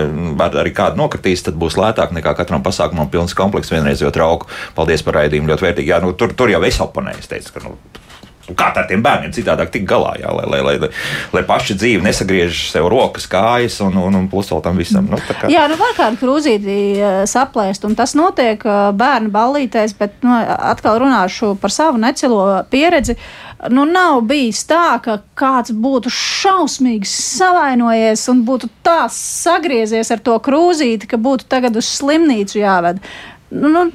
[0.50, 4.50] arī kādu nokritīs, tad būs lētāk nekā katram pasākumam pilns komplekss vienreizējo trauku.
[4.78, 5.94] Paldies par raidījumu, ļoti vērtīgi.
[5.94, 7.66] Jā, nu, tur, tur jau es oponēju, es teicu, ka.
[7.68, 8.03] Nu, Nu,
[8.44, 10.90] Kā ar tiem bērniem citādāk tikt galā, jā, lai, lai, lai,
[11.32, 15.08] lai, paši dzīve nesagriež sev rokas, kājas un, un, un plus vēl tam visam.
[15.08, 19.96] Nu, kā- Jā, nu var kādu krūzīti eh, saplēst, un tas notiek eh, bērnu ballītēs,
[19.96, 20.36] bet nu,
[20.74, 23.16] atkal runāšu par savu necilo pieredzi.
[23.72, 30.36] Nu, nav bijis tā, ka kāds būtu šausmīgi savainojies un būtu tā sagriezies ar to
[30.44, 33.00] krūzīti, ka būtu tagad uz slimnīcu jāved.
[33.56, 33.86] Nu, nu,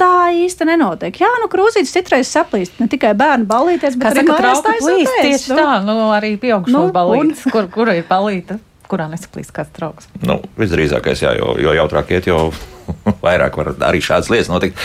[0.00, 1.20] tā īsti nenotiek.
[1.22, 4.68] Jā, nu krūzītes citreiz saplīst ne tikai bērnu ballītēs, Kā bet arī saka, mājās trauka
[4.72, 5.58] taisot plīst tieši nu.
[5.60, 8.58] tā, nu arī pieaugušos Nu, balītes, kur, kura ir balīta,
[8.90, 10.08] kurā nesaplīst kāds trauks.
[10.26, 12.50] Nu, visdrīzākais, jā, jo, jo jautrāk iet, jo
[13.24, 14.80] vairāk var arī šādas lietas notikt.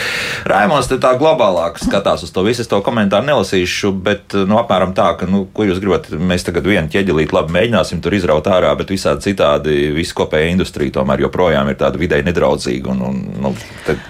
[0.50, 2.64] Raimons tā globālāk skatās uz to visu.
[2.64, 6.68] Es to komentāru nelasīšu, bet nu, apmēram tā, ka, nu, ko jūs gribat, mēs tagad
[6.68, 11.72] vienu ķeģelīti labi mēģināsim tur izraut ārā, bet visādi citādi visu kopējā industrija tomēr joprojām
[11.72, 12.94] ir tāda videi nedraudzīga.
[12.96, 13.54] Un, un nu,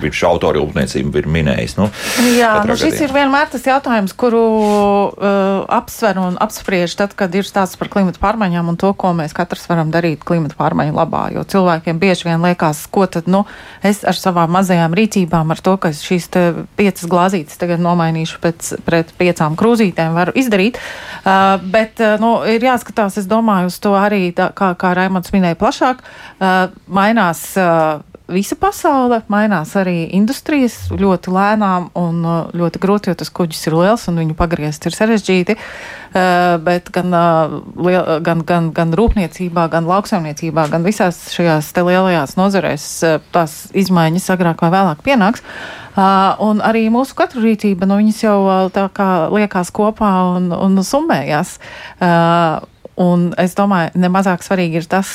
[0.04, 1.78] viņš autori rūpniecību ir minējis.
[1.80, 1.90] Nu,
[2.36, 3.08] Jā, nu šis gadījumā.
[3.08, 4.44] ir vienmēr tas jautājums, kuru
[5.10, 9.36] uh, apsver un apspriež tad, kad ir stāsts par klimatu pārmaiņām un to, ko mēs
[9.38, 11.26] katrs varam darīt klimatu pārmaiņu labā.
[11.36, 13.46] Jo cilvēkiem bieži vien liekas, ko tad nu,
[13.86, 16.30] es ar savām mazajām rīcībām, ar to, ka šīs
[16.80, 20.80] piecas glāzītes tagad nomainīšu pēc, pret piecām krūzītēm, varu izdarīt.
[21.24, 25.34] Uh, bet uh, nu, ir jāskatās, es domāju, uz to arī, tā, kā, kā Raimons
[25.36, 27.46] minēja plašāk, uh, mainās.
[27.60, 33.68] Uh, visa pasaule, mainās arī industrijas ļoti lēnām un uh, ļoti grūti, jo tas kuģis
[33.70, 35.58] ir liels un viņu pagriezt ir sarežģīti.
[36.10, 42.88] Uh, bet gan, uh, gan, gan, gan rūpniecībā, gan lauksaimniecībā, gan visās šajās lielajās nozarēs
[43.34, 45.46] tās izmaiņas agrāk vai vēlāk pienāks.
[46.00, 48.38] Un arī mūsu katru rīcība, nu, viņas jau
[48.72, 51.58] tā kā liekas kopā un, un summējās.
[53.00, 55.12] Un es domāju, nemazāk svarīgi ir tas,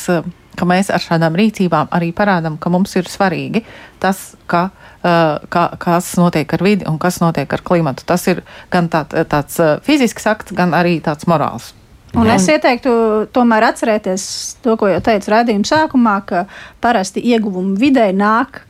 [0.59, 3.65] ka mēs ar šādām rīcībām arī parādām, ka mums ir svarīgi
[4.03, 4.69] tas, ka,
[5.03, 8.07] uh, ka, kas notiek ar vidi un kas notiek ar klimatu.
[8.07, 11.73] Tas ir gan tā, tāds uh, fizisks akts, gan arī tāds morāls.
[12.15, 12.93] Un es ieteiktu
[13.35, 14.25] tomēr atcerēties
[14.63, 16.45] to, ko jau teicu raidījuma sākumā, ka
[16.85, 18.63] parasti ieguvumi vidē nāk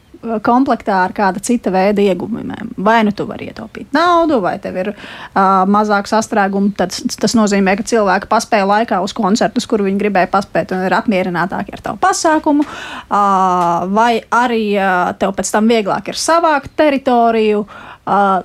[0.44, 2.72] komplektā ar kāda cita veida ieguvumiem.
[2.84, 6.72] Vai nu tu vari ietaupīt naudu, vai tev ir uh, mazāk sastrēgumu.
[6.78, 10.96] Tad tas nozīmē, ka cilvēki paspēja laikā uz koncertus, kur viņi gribēja paspēt, un ir
[10.96, 12.64] apmierinātāki ar tavu pasākumu.
[12.64, 17.64] Uh, vai arī uh, tev pēc tam vieglāk ir savākt teritoriju.
[18.04, 18.42] Uh,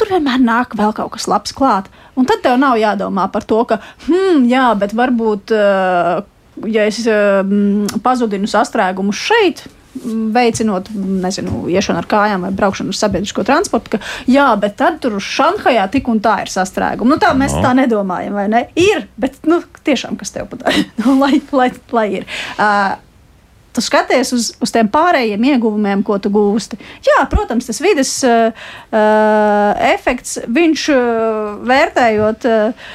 [0.00, 1.90] tur vienmēr nāk vēl kaut kas labs klāt.
[2.18, 6.24] Un tad tev nav jādomā par to, ka, hmm, jā, bet varbūt, uh,
[6.68, 7.44] ja es uh,
[8.04, 9.66] pazudinu sastrēgumu šeit.
[10.34, 13.98] Veicinot, nezinu, iešanu ar kājām vai braukšanu ar sabiedrisko transportu, ka,
[14.30, 17.10] jā, bet tad tur Šanhajā tik un tā ir sastrēgumi.
[17.10, 17.64] Nu, tā mēs No.
[17.64, 18.64] tā nedomājam, vai ne?
[18.78, 20.62] Ir, bet, nu, tiešām, kas tev pat
[21.02, 22.26] nu, lai, lai, lai ir.
[22.54, 22.94] Uh,
[23.74, 26.78] tu skaties uz, uz tiem pārējiem ieguvumiem, ko tu gūsti.
[27.06, 28.54] Jā, protams, tas vidas uh,
[28.90, 32.94] uh, efekts, viņš uh, vērtējot uh,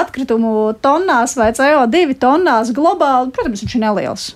[0.00, 4.26] atkritumu tonnās vai CO2 tonnās globāli, protams, viņš ir neliels.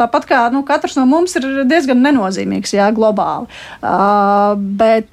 [0.00, 3.50] Tāpat kā nu, katrs no mums ir diezgan nenozīmīgs, jā, globāli.
[3.82, 5.10] Uh, bet,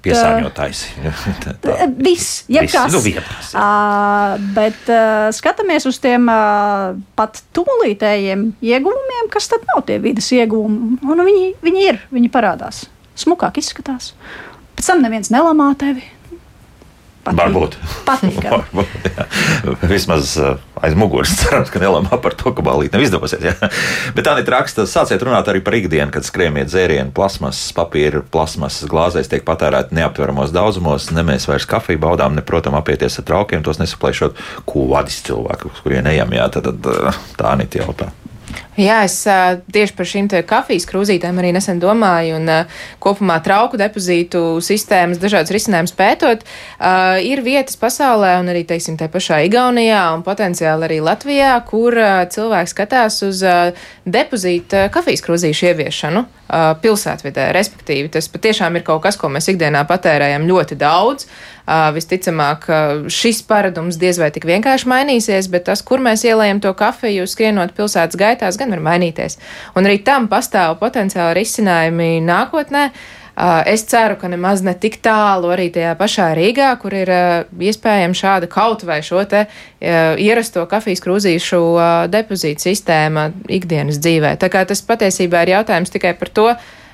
[1.65, 1.76] tā.
[1.97, 2.95] Viss, jebkas.
[2.95, 3.63] Nu, jebkas, jā.
[3.63, 10.32] uh, bet uh, skatāmies uz tiem uh, pat tūlītējiem ieguvumiem, kas tad nav tie vidas
[10.36, 11.02] ieguvumi.
[11.04, 12.86] Un viņi, viņi ir, viņi parādās.
[13.17, 14.13] Smukāk izskatās.
[14.78, 16.06] Pēc tam neviens nelamā tevi.
[17.28, 17.76] Varbūt.
[18.08, 18.56] Patīkami.
[18.56, 19.26] Varbūt, jā.
[19.88, 23.43] Vismaz uh, aiz muguras cerams, ka nelamā par to, ka balīt nav izdevosies.
[23.47, 23.56] Jā.
[24.15, 28.82] Bet tā ir raksta, sāciet runāt arī par ikdienu, kad skrēmiet dzērienu, plasmas, papīra, plasmas
[28.89, 31.10] glāzēs tiek patērēti neaptveramos daudzumos.
[31.15, 34.39] Ne mēs vairs kafiju baudām, ne, protams, apieties ar traukiem, tos nesaplēšot,
[34.70, 36.38] ko vadīs cilvēki, uz kuriem ejam.
[36.38, 38.11] Jā, tad, tad uh, tā nīt jautā.
[38.78, 39.15] Jā, es
[39.73, 42.51] tieši par šīm kafijas krūzītēm arī nesen domāju, un
[43.01, 46.45] kopumā trauku depozītu sistēmas dažādas risinājumus pētot.
[47.25, 51.97] Ir vietas pasaulē, un arī, teiksim, tā pašā Igaunijā, un potenciāli arī Latvijā, kur
[52.30, 53.41] cilvēki skatās uz
[54.05, 56.28] depozītu kafijas krūzīšu ieviešanu
[56.86, 57.49] pilsētvidē.
[57.57, 61.25] Respektīvi, tas patiešām ir kaut kas, ko mēs ikdienā patērējam ļoti daudz.
[61.68, 62.63] Uh, visticamāk,
[63.11, 67.74] šis paradums diez vai tik vienkārši mainīsies, bet tas, kur mēs ielējam to kafiju, skrienot
[67.76, 69.36] pilsētas gaitās, gan var mainīties.
[69.76, 72.86] Un arī tam pastāv potenciāli risinājumi nākotnē.
[72.88, 73.28] Uh,
[73.68, 77.11] es ceru, ka nemaz ne tik tālu arī tajā pašā Rīgā, kur ir
[77.59, 79.43] iespējama šāda kaut vai šo te
[79.78, 81.61] ierasto kafijas krūzīšu
[82.15, 83.28] depozītu sistēma
[83.59, 84.38] ikdienas dzīvē.
[84.39, 86.49] Tā kā tas patiesībā ir jautājums tikai par to,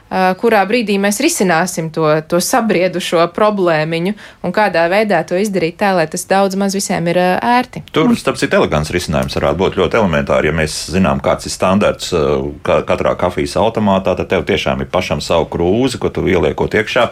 [0.10, 4.14] kurā brīdī mēs risināsim to, to sabriedušo problēmiņu
[4.46, 7.84] un kādā veidā to izdarīt tā, lai tas daudz maz visiem ir ērti.
[7.96, 10.52] Tur, starp citu, elegants risinājums varētu būt ļoti elementāri.
[10.52, 12.14] Ja mēs zinām, kāds ir standarts
[12.64, 17.08] katrā kafijas automātā, tad tev tiešām ir pašam savu krūzi, ko tu ieliekot iekšā.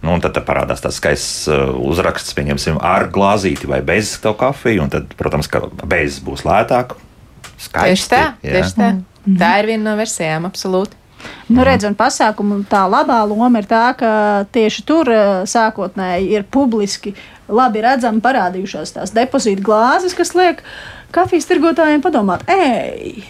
[0.00, 1.44] Nu, tad parādās tāds skaists
[1.76, 4.88] uzraksts, pieņemsim, ar glāzīti vai bez to kafiju.
[4.92, 6.96] Tad, protams, ka bez būs lētāk.
[7.60, 8.54] Skaisti, tieši tā, jā.
[8.56, 8.88] tieši tā.
[8.88, 9.38] Mm -hmm.
[9.42, 10.99] Tā ir viena no versijām, absolūti.
[11.50, 14.12] Nu, redz, un pasākumu tā labā loma ir tā, ka
[14.54, 17.14] tieši tur eh, sākotnēji ir publiski
[17.50, 20.62] labi redzami parādījušās tās depozīta glāzes, kas liek
[21.14, 23.24] kafijas tirgotājiem padomāt, ej,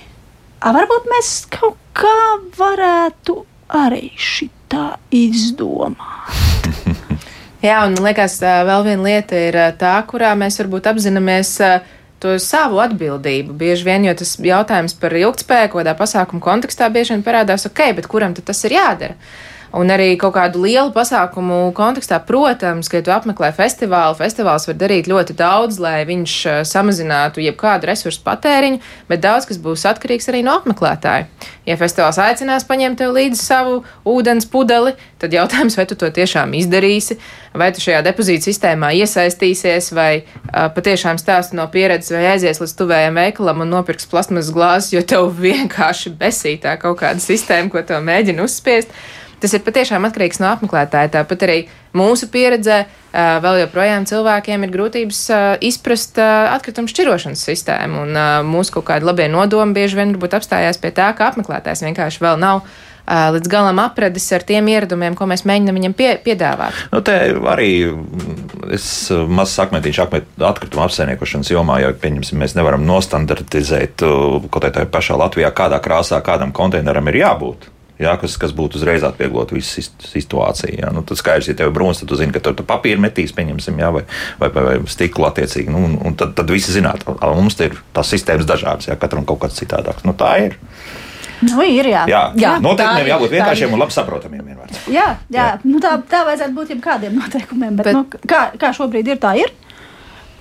[0.61, 2.19] varbūt mēs kaut kā
[2.59, 3.39] varētu
[3.81, 6.69] arī šitā izdomāt.
[7.67, 11.57] Jā, un man liekas, vēl viena lieta ir tā, kurā mēs varbūt apzināmies
[12.21, 13.55] to savu atbildību.
[13.61, 18.11] Bieži vien, jo tas jautājums par ilgspēju, kādā pasākuma kontekstā bieži vien parādās, ok, bet
[18.11, 19.17] kuram tad tas ir jādara?
[19.71, 24.79] Un arī kaut kādu lielu pasākumu kontekstā, protams, ka, ja tu apmeklē festivālu, festivāls var
[24.81, 30.27] darīt ļoti daudz, lai viņš eh, samazinātu jebkādu resursu patēriņu, bet daudz kas būs atkarīgs
[30.33, 31.29] arī no apmeklētāja.
[31.69, 33.77] Ja festivāls aicinās paņemt tev līdzi savu
[34.11, 37.21] ūdens pudeli, tad jautājums, vai tu to tiešām izdarīsi,
[37.55, 42.75] vai tu šajā depozīta sistēmā iesaistīsies, vai uh, patiešām stāsti no pieredzes, vai aizies līdz
[42.81, 48.03] tuvējiem veikalam un nopirks plasmas glāzes, jo tev vienkārši besītā kaut kāda sistēma, ko tev
[48.09, 48.97] mēģina uzspiest.
[49.41, 51.13] Tas ir patiešām atkarīgs no apmeklētāja.
[51.15, 51.57] Tāpat arī
[51.97, 52.83] mūsu pieredzē
[53.43, 55.23] vēl joprojām cilvēkiem ir grūtības
[55.65, 58.21] izprast atkritumu šķirošanas sistēmu, un
[58.51, 62.39] mūsu kaut kādi labie nodomi bieži vien varbūt apstājās pie tā, ka apmeklētājs vienkārši vēl
[62.43, 62.63] nav
[63.11, 66.77] līdz galam apredis ar tiem ieradumiem, ko mēs mēģinām viņam pie, piedāvāt.
[66.93, 67.17] Nu, te
[67.51, 67.73] arī
[68.77, 68.87] es
[69.27, 75.81] maz sakmetīšu atkritumu apsaimniekošanas jomā, jo, pieņemsim, mēs nevaram nostandartizēt kaut kādā pašā Latvijā, kādā
[75.83, 77.71] krāsā kādam konteineram ir jābūt
[78.01, 80.79] jā, kas, kas būtu uzreiz atvieglot visu situāciju.
[80.81, 80.93] Jā.
[80.95, 83.35] Nu, tad skaidrs, ja tev ir brūns, tad tu zini, ka tur tu papīru metīs,
[83.37, 84.05] pieņemsim, jā, vai,
[84.41, 85.73] vai, vai, vai stiklu attiecīgi.
[85.73, 89.43] Nu, un, un tad, tad visi zināt, mums ir tās sistēmas dažādas, jā, katram kaut
[89.45, 90.07] kāds citādāks.
[90.09, 90.59] Nu, tā ir.
[91.41, 92.05] Nu, ir jā.
[92.11, 94.45] Jā, jā noteikumiem jābūt vienkāršiem un labi saprotamiem.
[94.45, 94.83] Vienvārds.
[94.93, 95.37] Jā, jā.
[95.39, 95.47] jā.
[95.65, 97.79] Nu, tā, tā vajadzētu būt jebkādiem noteikumiem.
[97.79, 99.55] Bet, bet, nu, kā, kā šobrīd ir, tā ir.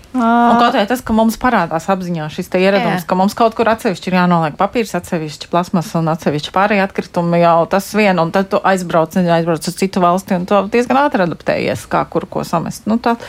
[0.09, 3.07] Un kaut kā tas, ka mums parādās apziņā šis ieradums, Jā.
[3.11, 7.59] ka mums kaut kur atsevišķi ir jānoliek papīrs, atsevišķi plasmas un atsevišķi pārējie atkritumi jau
[7.69, 11.85] tas vien, un tad tu aizbrauc, aizbrauc uz citu valsti un tu diezgan ātri adaptējies,
[11.93, 12.89] kā kur ko samest.
[12.89, 13.19] Nu, tā,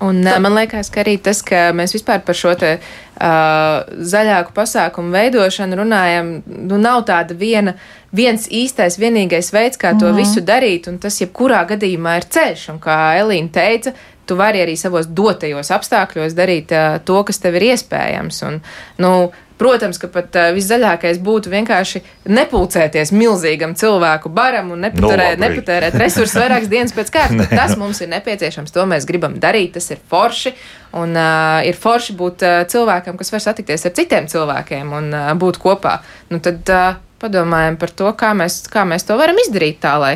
[0.00, 0.38] Un, tā.
[0.40, 3.82] Man liekas, ka arī tas, ka mēs vispār par šo te, uh,
[4.12, 7.74] zaļāku pasākumu veidošanu runājam, nu, nav tāda viena,
[8.16, 10.22] viens īstais, vienīgais veids, kā to mm.
[10.22, 12.64] visu darīt, un tas jebkurā gadījumā ir ceļš.
[12.72, 13.92] Un kā Elīna teica,
[14.30, 18.42] tu vari arī savos dotajos apstākļos darīt uh, to, kas tev ir iespējams.
[18.48, 18.60] Un,
[19.02, 19.14] nu,
[19.60, 22.00] Protams, ka pat uh, viszaļākais būtu vienkārši
[22.32, 27.50] nepulcēties milzīgam cilvēku baram un nepatērēt, no, nepatērēt resursus vairākas dienas pēc kārtas.
[27.52, 30.54] Tas mums ir nepieciešams, to mēs gribam darīt, tas ir forši.
[30.96, 35.28] Un uh, ir forši būt uh, cilvēkam, kas var satikties ar citiem cilvēkiem un uh,
[35.44, 35.98] būt kopā.
[36.32, 40.14] Nu, tad uh, padomājam par to, kā mēs, kā mēs to varam izdarīt tā, lai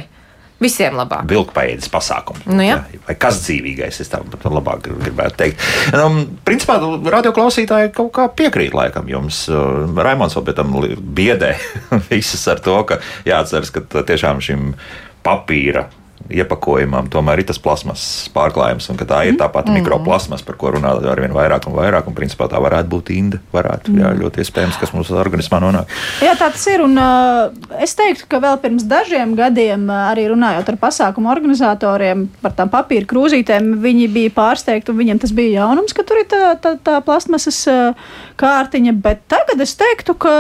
[0.63, 1.27] Visiem labāk.
[1.29, 2.45] Vilkpaidas pasākumu.
[2.47, 2.79] Nu, jā.
[3.09, 5.65] Vai kas dzīvīgais, es tā labāk gribētu teikt.
[5.99, 9.45] Um, principā radioklausītāji kaut kā piekrīt laikam jums.
[9.51, 10.79] Uh, Raimons vēl pēc tam
[11.19, 11.53] biedē
[12.13, 14.73] visus ar to, ka jāatceras, ka tiešām šim
[15.27, 15.89] papīra
[16.33, 18.03] iepakojumam tomēr ir tas plasmas
[18.35, 19.83] pārklājums, un tā ir tā pati mm.
[19.83, 23.41] mikroplasmas, par ko runā ar vien vairāk un vairāk, un principā tā varētu būt inde,
[23.53, 24.01] varētu, mm.
[24.01, 25.93] jā, ļoti iespējams, kas mūsu organismā nonāk.
[26.25, 27.53] Jā, tā tas ir, un uh,
[27.85, 33.09] es teiktu, ka vēl pirms dažiem gadiem, arī runājot ar pasākumu organizatoriem par tām papīra
[33.11, 36.99] krūzītēm, viņi bija pārsteigti, un viņiem tas bija jaunums, ka tur ir tā, tā, tā
[37.05, 37.61] plasmasas
[38.41, 40.35] kārtiņa, bet tagad es teiktu, ka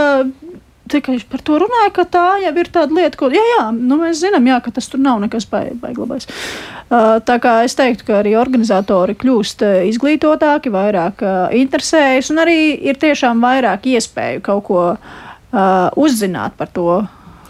[0.90, 4.20] tikai par to runāja, ka tā jau ir tāda lieta, ko, jā, jā, nu, mēs
[4.20, 6.28] zinām, jā, ka tas tur nav nekas baiglabais.
[6.28, 12.58] Uh, tā kā es teiktu, ka arī organizatori kļūst izglītotāki, vairāk uh, interesējas un arī
[12.84, 17.02] ir tiešām vairāk iespēju kaut ko uh, uzzināt par to,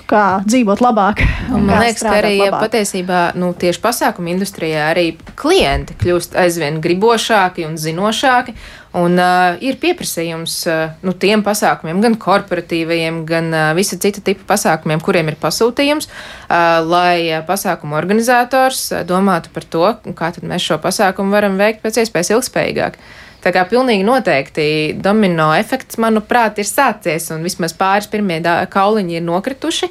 [0.08, 1.22] kā dzīvot labāk.
[1.50, 2.66] Un man liekas, ka arī labāk.
[2.66, 8.54] patiesībā nu, tieši pasākumu industrijā arī klienti kļūst aizvien gribošāki un zinošāki.
[8.94, 14.46] Un uh, ir pieprasījums uh, nu, tiem pasākumiem, gan korporatīvajiem, gan uh, visa cita tipa
[14.52, 19.84] pasākumiem, kuriem ir pasūtījums, uh, lai uh, pasākumu organizators uh, domātu par to,
[20.14, 23.00] kā mēs šo pasākumu varam veikt pēc iespējas ilgspējīgāk.
[23.02, 24.66] Uh, Tā kā pilnīgi noteikti
[25.04, 28.38] domino efekts, manuprāt, ir sācies, un vismaz pāris pirmie
[28.72, 29.90] kauliņi ir nokrituši,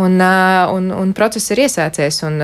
[0.00, 2.22] un, un, un process ir iesācies.
[2.24, 2.40] Un,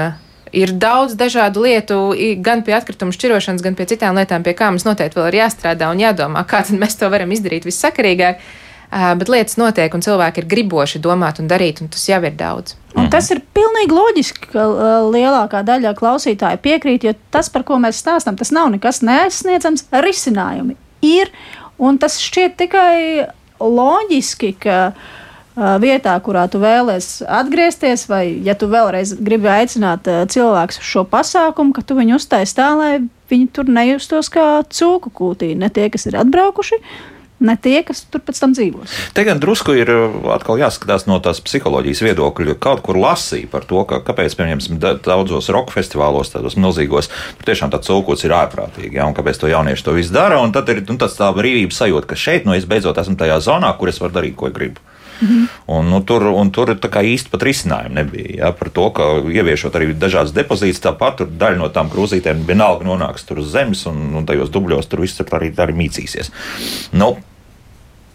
[0.57, 1.97] Ir daudz dažādu lietu,
[2.41, 5.91] gan pie atkritumu šķirošanas, gan pie citām lietām, pie kā mums noteikti vēl ir jāstrādā
[5.93, 8.41] un jādomā, kā mēs to varam izdarīt vissakarīgāk.
[9.21, 12.77] Bet lietas notiek, un cilvēki ir griboši domāt un darīt, un tas jau ir daudz.
[12.97, 14.65] Un tas ir pilnīgi loģiski, ka
[15.11, 19.89] lielākā daļa klausītāju piekrīt, jo tas, par ko mēs stāstām, tas nav nekas neaizsniedzams.
[20.07, 21.35] Risinājumi ir,
[21.83, 23.27] un tas šķiet tikai
[23.59, 25.15] loģiski, ka uh,
[25.57, 31.75] vietā, kurā tu vēlēsies atgriezties, vai ja tu vēlreiz gribi aicināt cilvēkus uz šo pasākumu,
[31.77, 32.95] ka tu viņu uztaisīsi tā, lai
[33.31, 36.83] viņi tur nejustos kā cūku kūtī, ne tie, kas ir atbraukuši
[37.41, 38.93] ne tie, kas tur pēc tam dzīvos.
[39.17, 39.91] Te gan drusku ir
[40.33, 42.57] atkal jāskatās no tās psiholoģijas viedokļa.
[42.63, 47.11] Kaut kur lasīja par to, ka, kāpēc, piemēram, daudzos roka festivālos, tādos milzīgos,
[47.45, 50.41] tiešām tāds cūkots ir ārprātīgi, ja, un kāpēc to jaunieši to visu dara.
[50.41, 53.41] Un tad ir nu, tāds tā brīvības sajūta, ka šeit, nu, es beidzot esmu tajā
[53.45, 54.81] zonā, kur es varu darīt, ko gribu.
[55.21, 55.47] Mhm.
[55.67, 58.35] Un, nu, tur, un tur īsti pat risinājumu nebija.
[58.37, 63.25] Ja, par to, ka ieviešot arī dažādas depozītas, tāpat daļa no tām krūzītēm vienalga nonāks
[63.25, 66.33] tur uz zemes, un, un tajos dubļos tur viss arī, arī mīcīsies.
[66.93, 67.17] Nu,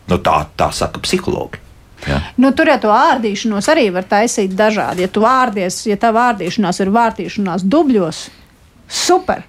[0.08, 1.62] nu, tā, tā saka psihologi.
[2.08, 2.18] Ja.
[2.42, 5.06] Nu, tur jau to ārdīšanos arī var taisīt dažādi.
[5.06, 8.24] Ja tu ārdies, ja tā vārdīšanās ir vārtīšanās dubļos,
[8.90, 9.46] super.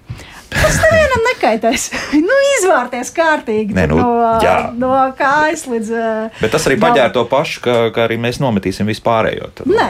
[0.57, 1.87] Tas nevienam nekaitēs.
[2.27, 4.11] nu, izvārties kārtīgi Nē, nu, no,
[4.43, 4.57] jā.
[4.77, 5.95] no kājas līdz.
[6.41, 9.51] Bet tas arī paģēra to pašu, ka, ka arī mēs nometīsim vispārējo.
[9.69, 9.89] Nē,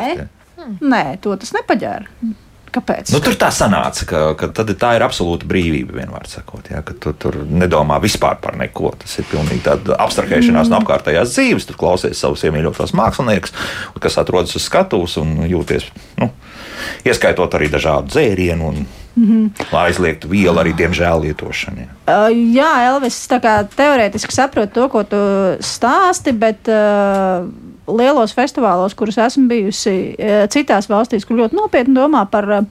[0.59, 0.79] hmm.
[0.93, 2.33] nē, to tas nepaģēra.
[2.73, 3.11] Kāpēc?
[3.13, 6.71] Nu, tur tā sanāca, ka, ka tā ir absolūta brīvība, vienmēr sakot.
[6.73, 8.95] Ja, tu tur nedomā vispār par neko.
[9.03, 10.73] Tas ir pilnīgi tāds abstrahēšanās mm.
[10.73, 11.67] no apkārtējās dzīves.
[11.69, 13.53] Tur klausies savus iemīļotos māksliniekus,
[14.01, 15.85] kas atrodas uz skatuves un jūties,
[16.23, 16.31] nu,
[17.05, 18.73] ieskaitot arī dažādu dzērienu.
[18.73, 19.65] Un, Mm -hmm.
[19.71, 21.87] Lai aizliegtu vielu arī, diemžēl, lietošanai.
[22.07, 25.17] Uh, jā, Elvis, tā kā teorētiski saprotu to, ko tu
[25.59, 27.45] stāsti, bet uh,
[27.97, 32.49] lielos festivālos, kurus esmu bijusi uh, citās valstīs, kur ļoti nopietni domā par.
[32.49, 32.65] Uh,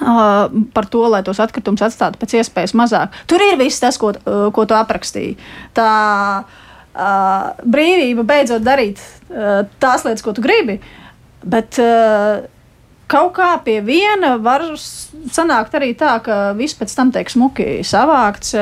[0.00, 3.08] Uh, par to, lai tos atkritumus atstātu pēc iespējas mazāk.
[3.26, 5.36] Tur ir viss tas, ko, uh, ko tu aprakstīji.
[5.72, 10.80] Tā uh, brīvība beidzot darīt uh, tās lietas, ko tu gribi.
[11.46, 12.44] Bet uh,
[13.10, 18.54] kaut kā pie viena var sanākt arī tā, ka viss pēc tam tiek smuki savākts.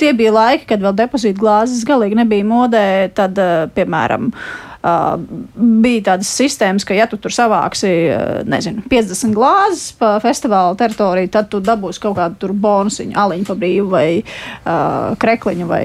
[0.00, 2.84] Tie bija laiki, kad vēl depozīta glāzes galīgi nebija modē.
[3.16, 3.40] Tad,
[3.76, 10.16] piemēram, Uh, bija tādas sistēmas, ka, ja tu tur savāksi uh, nezinu, 50 glāzes pa
[10.22, 15.84] festivāla teritoriju, tad tu dabūsi kaut kādu bonusiņu, aliņu pa brīvu vai uh, krekliņu vai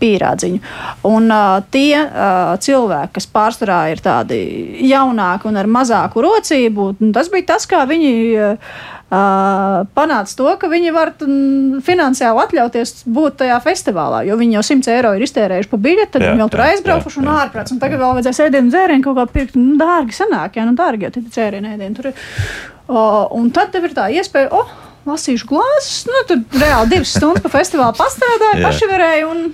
[0.00, 0.60] pīrādziņu.
[1.08, 4.42] Un uh, tie uh, cilvēki, kas pārsvarā ir tādi
[4.90, 8.12] jaunāki un ar mazāku rocību, tas bija tas, kā viņi.
[8.34, 11.12] Uh, Uh, panāca to, ka viņi var
[11.84, 14.22] finansiāli atļauties būt tajā festivālā.
[14.26, 17.20] Jo viņi jau 100 eiro ir iztērējuši par biļeti, tad jā, viņi jau tur aizbraukuši
[17.20, 17.74] un ārprāts.
[17.74, 19.58] Un tagad vēl vajadzēs ēdienu dzērienu kaut kā pirkt.
[19.60, 22.24] Nu, dārgi sanāk, jā, nu dārgi jau tie dzērienu ēdienu tur ir.
[22.88, 24.74] Uh, un tad tev ir tā iespēja, oh,
[25.06, 26.02] lasīšu glāzes.
[26.10, 29.30] Nu, tur reāli divas stundas pa festivālu pastrādāju, paši varēju.
[29.36, 29.46] Un,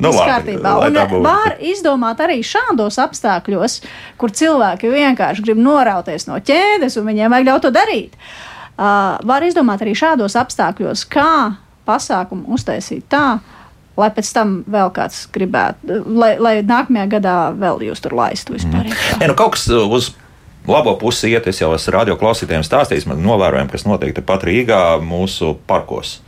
[0.00, 3.74] Nu, labi, un var izdomāt arī šādos apstākļos,
[4.16, 8.16] kur cilvēki vienkārši grib norauties no ķēdes, un viņiem vajag ļaut to darīt.
[8.16, 8.46] Uh,
[8.80, 11.56] var izdomāt arī šādos apstākļos, kā
[11.88, 13.40] pasākumu uztaisīt tā,
[14.00, 18.88] lai pēc tam vēl kāds gribētu, lai, lai nākamajā gadā vēl jūs tur laistu vispār.
[18.88, 19.20] Mm.
[19.20, 20.12] Ja, nu, kaut kas uz
[20.68, 24.82] labo pusi iet, es jau esmu radio klausītājiem stāstījis, man novērojam, kas notiek tepat Rīgā
[25.04, 26.18] mūsu parkos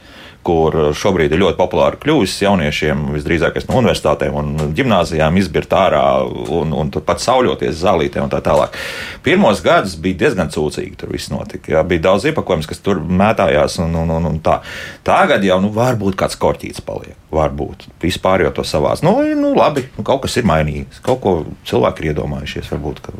[0.47, 6.74] kur šobrīd ir ļoti populāri kļuvis jauniešiem, visdrīzāk no universitātēm un gimnājām, izbirt ārā un,
[6.74, 8.74] un pat sauļoties zālītē un tā tālāk.
[9.22, 11.76] Pirmos gadus bija diezgan cūcīgi, tur viss notika.
[11.76, 14.59] Jā, bija daudz iepakojums, kas tur mētājās un, un, un, un tā.
[15.07, 17.14] Tagad jau nu, varbūt kāds korķīts paliek.
[17.32, 19.05] Varbūt vispār jau to savās.
[19.07, 21.38] Nu, nu labi, nu, kaut kas ir mainījies, kaut ko
[21.68, 22.74] cilvēki ir iedomājušies.
[22.74, 23.16] Varbūt, ka,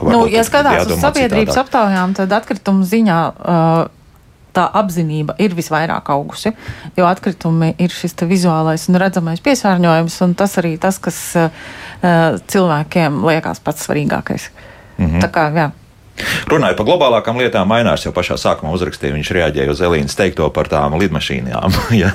[0.00, 3.22] ka nu, ja skatās uz sabiedrības aptaujām, tad atkritumu ziņā.
[3.38, 3.96] Uh,
[4.54, 6.52] tā apziņa ir visvairāk augusi,
[6.96, 11.50] jo atkritumi ir šis vizuālais un redzamais piesārņojums, un tas arī tas, kas uh,
[12.46, 14.50] cilvēkiem liekas pats svarīgākais.
[14.98, 15.20] Mm -hmm.
[15.20, 15.70] Tā kā, jā.
[16.50, 20.68] Runājot par globālākām lietām, Mainārs jau pašā sākumā uzrakstīja, viņš reaģēja uz Elīnas teikto par
[20.68, 21.72] tām lidmašīnām,
[22.02, 22.12] ja,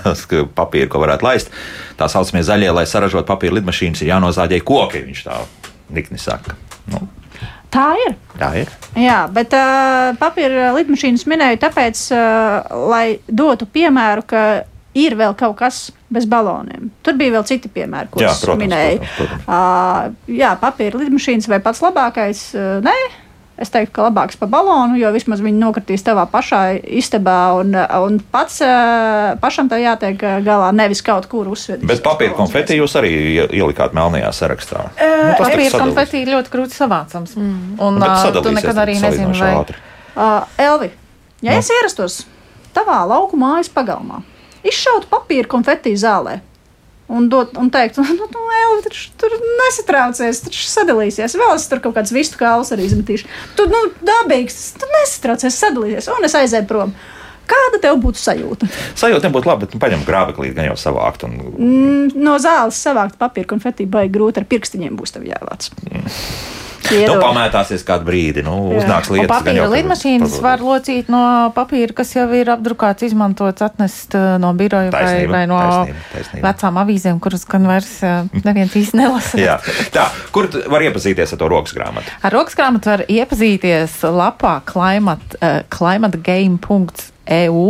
[0.56, 1.52] papīru, ko varētu laist.
[1.98, 5.40] Tā saucamie zaļie, lai saražotu papīra lidmašīnas, ir jānozāģē koki, viņš tā
[5.90, 6.58] nikni saka.
[6.92, 7.08] Nu,
[7.76, 8.16] Tā ir.
[8.40, 8.72] tā ir.
[8.96, 14.44] Jā, bet uh, papīra lidmašīnas minēju tāpēc, uh, lai dotu piemēru, ka
[14.96, 15.82] ir vēl kaut kas
[16.16, 16.88] bez baloniem.
[17.04, 19.02] Tur bija vēl citi piemēri, ko Jā, es protams, minēju.
[19.04, 19.50] protams, protams.
[19.52, 22.46] Uh, jā, papīra lidmašīnas vai pats labākais?
[22.56, 22.96] Uh, nē.
[23.56, 26.60] Es teiktu, ka labāks par balonu, jo vismaz viņi nokritīs tavā pašā
[27.00, 27.72] istabā, un,
[28.04, 28.58] un pats,
[29.40, 31.88] pašam tā jātiek galā, nevis kaut kur uzsvedīt.
[31.88, 33.14] Bet papīra konfeti jūs arī
[33.48, 34.90] ielikāt melnajā sarakstā.
[35.00, 37.36] Uh, Nu, tas Papīra konfeti ir ļoti grūti savācams.
[37.40, 37.76] Mm.
[37.82, 39.52] Un uh, tu nekad arī nezini, vai.
[39.62, 39.80] ātri.
[40.16, 40.92] Uh, Elvi,
[41.44, 41.60] ja Nu?
[41.60, 42.20] es ierastos
[42.76, 44.22] tavā lauku mājas pagalmā,
[44.68, 46.40] izšautu papīra konfeti zālē.
[47.08, 51.38] Un, dot, un teikt, nu, nu Elvi, taču tur nesatraucies, tur sadalīsies.
[51.38, 53.30] Vēl es tur kaut kāds vistu kāls arī izmetīšu.
[53.58, 56.96] Tu, nu, dabīgs, tu nesatraucies, sadalīsies, un es aizēju prom.
[57.46, 58.68] Kāda tev būtu sajūta?
[58.98, 61.28] Sajūta nebūtu labi, bet nu, paņem grābeklīt, gan jau savākt.
[61.28, 61.38] Un...
[61.54, 65.70] Mm, No zāles savākt papīra konfeti baigi grūti ar pirkstiņiem būs tev jāvāc.
[66.92, 69.30] Nu, pamētāsies kāda brīdi, nu, uznāks Un lietas.
[69.30, 71.22] gan papīra lidmašīnas var locīt no
[71.56, 76.00] papīra, kas jau ir apdrukāts, izmantots, atnest uh, no biroja vai, Taisnība, vai no taisnība,
[76.14, 76.44] taisnība.
[76.50, 78.10] vecām avīzēm, kuras gan vairs uh,
[78.46, 79.36] neviens īsti nelasa.
[79.42, 79.56] Jā.
[79.96, 80.06] Tā,
[80.36, 82.08] kur var iepazīties ar to rokas grāmatu?
[82.22, 87.66] Ar rokas grāmatu var iepazīties lapā climate, uh, climategame.eu.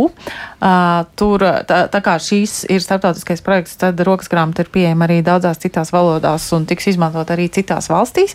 [0.56, 5.18] Uh, tur, tā, tā kā šīs ir starptautiskais projekts, tad rokas grāmata ir pieejama arī
[5.24, 8.32] daudzās citās valodās un tiks izmantot arī citās valstīs.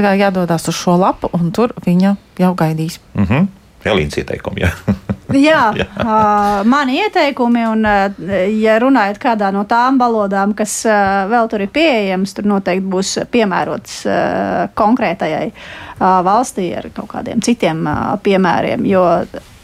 [0.00, 3.00] Tā kā jādodas uz šo lapu, un tur viņa jau gaidīs.
[3.12, 3.48] Uh -huh.
[3.84, 4.62] Elīnas ieteikumi.
[4.64, 4.70] Jā.
[5.30, 8.30] Jā, uh, mani ieteikumi, un, uh,
[8.60, 13.18] ja runājat kādā no tām valodām, kas uh, vēl tur ir pieejamas, tur noteikti būs
[13.30, 18.86] piemērots uh, konkrētajai uh, valstī ar kaut kādiem citiem uh, piemēriem.
[18.86, 19.04] Jo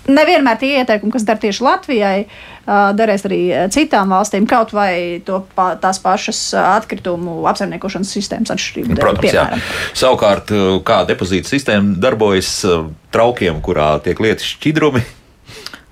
[0.09, 2.17] nevienmēr tie ieteikumi, kas der tieši Latvijai,
[2.99, 3.41] derēs arī
[3.75, 8.95] citām valstīm, kaut vai to, pa, tās pašas atkritumu apsaimniekošanas sistēmas atšķirību.
[8.95, 9.45] dēļ, Protams, jā.
[9.47, 9.69] piemēram.
[10.03, 12.51] Savukārt, kā depozīta sistēma darbojas
[13.15, 15.05] traukiem, kurā tiek lietas šķidrumi.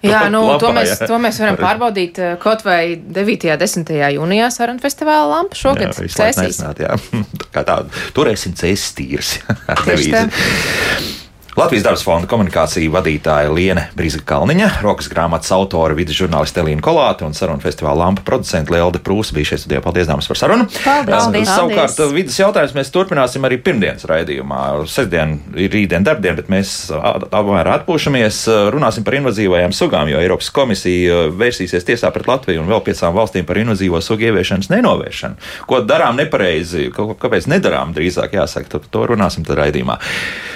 [0.05, 1.09] Jā, nu, Lapā, to, mēs, jā.
[1.09, 3.51] to mēs varam pārbaudīt kaut vai 9.
[3.55, 3.93] un 10.
[4.19, 6.43] jūnijā sarunu festivāla lampa šogad Jā, cēsīs.
[6.43, 6.99] nezināt, jā.
[7.45, 7.81] Tā kā tā,
[8.17, 9.37] turēsim cēsīs tīrs.
[11.55, 17.23] Latvijas Dabas fonda komunikācija vadītāja Liene Brīsga Kalniņa, rokas grāmatas autore, vidas žurnāliste Elīna Kolāte
[17.23, 19.79] un sarunu festivāla lampa producente Lielda Prūsa bija šeit studijā.
[19.85, 20.67] Paldies, dāmas, par sarunu.
[20.83, 21.47] Paldies.
[21.47, 22.15] Savukārt, Paldies.
[22.17, 24.59] vidas jautājums mēs turpināsim arī pirmdienas raidījumā.
[24.91, 28.41] Sestdien ir rītdien darbdiena, bet mēs apmēram atpūšamies.
[28.75, 33.47] Runāsim par invazīvajām sugām, jo Eiropas komisija vērsīsies tiesā pret Latviju un vēl piecām valstīm
[33.47, 35.39] par invazīvo sugu ieviešanas nenovēršanu.
[35.71, 40.01] Ko darām nepareizi, kāpēc nedarām, drīzāk jāsaka, tad to runāsim tad raidījumā.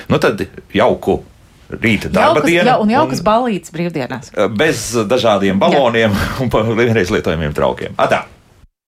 [0.08, 0.40] Nu tad
[0.88, 1.20] jauku
[1.68, 2.64] rīta darba Jaukas, dienu.
[2.70, 4.32] ja, un jaukas balītas brīvdienās.
[4.56, 7.96] Bez dažādiem baloniem un pa vienreiz lietojamiem traukiem.
[8.00, 8.24] Atā!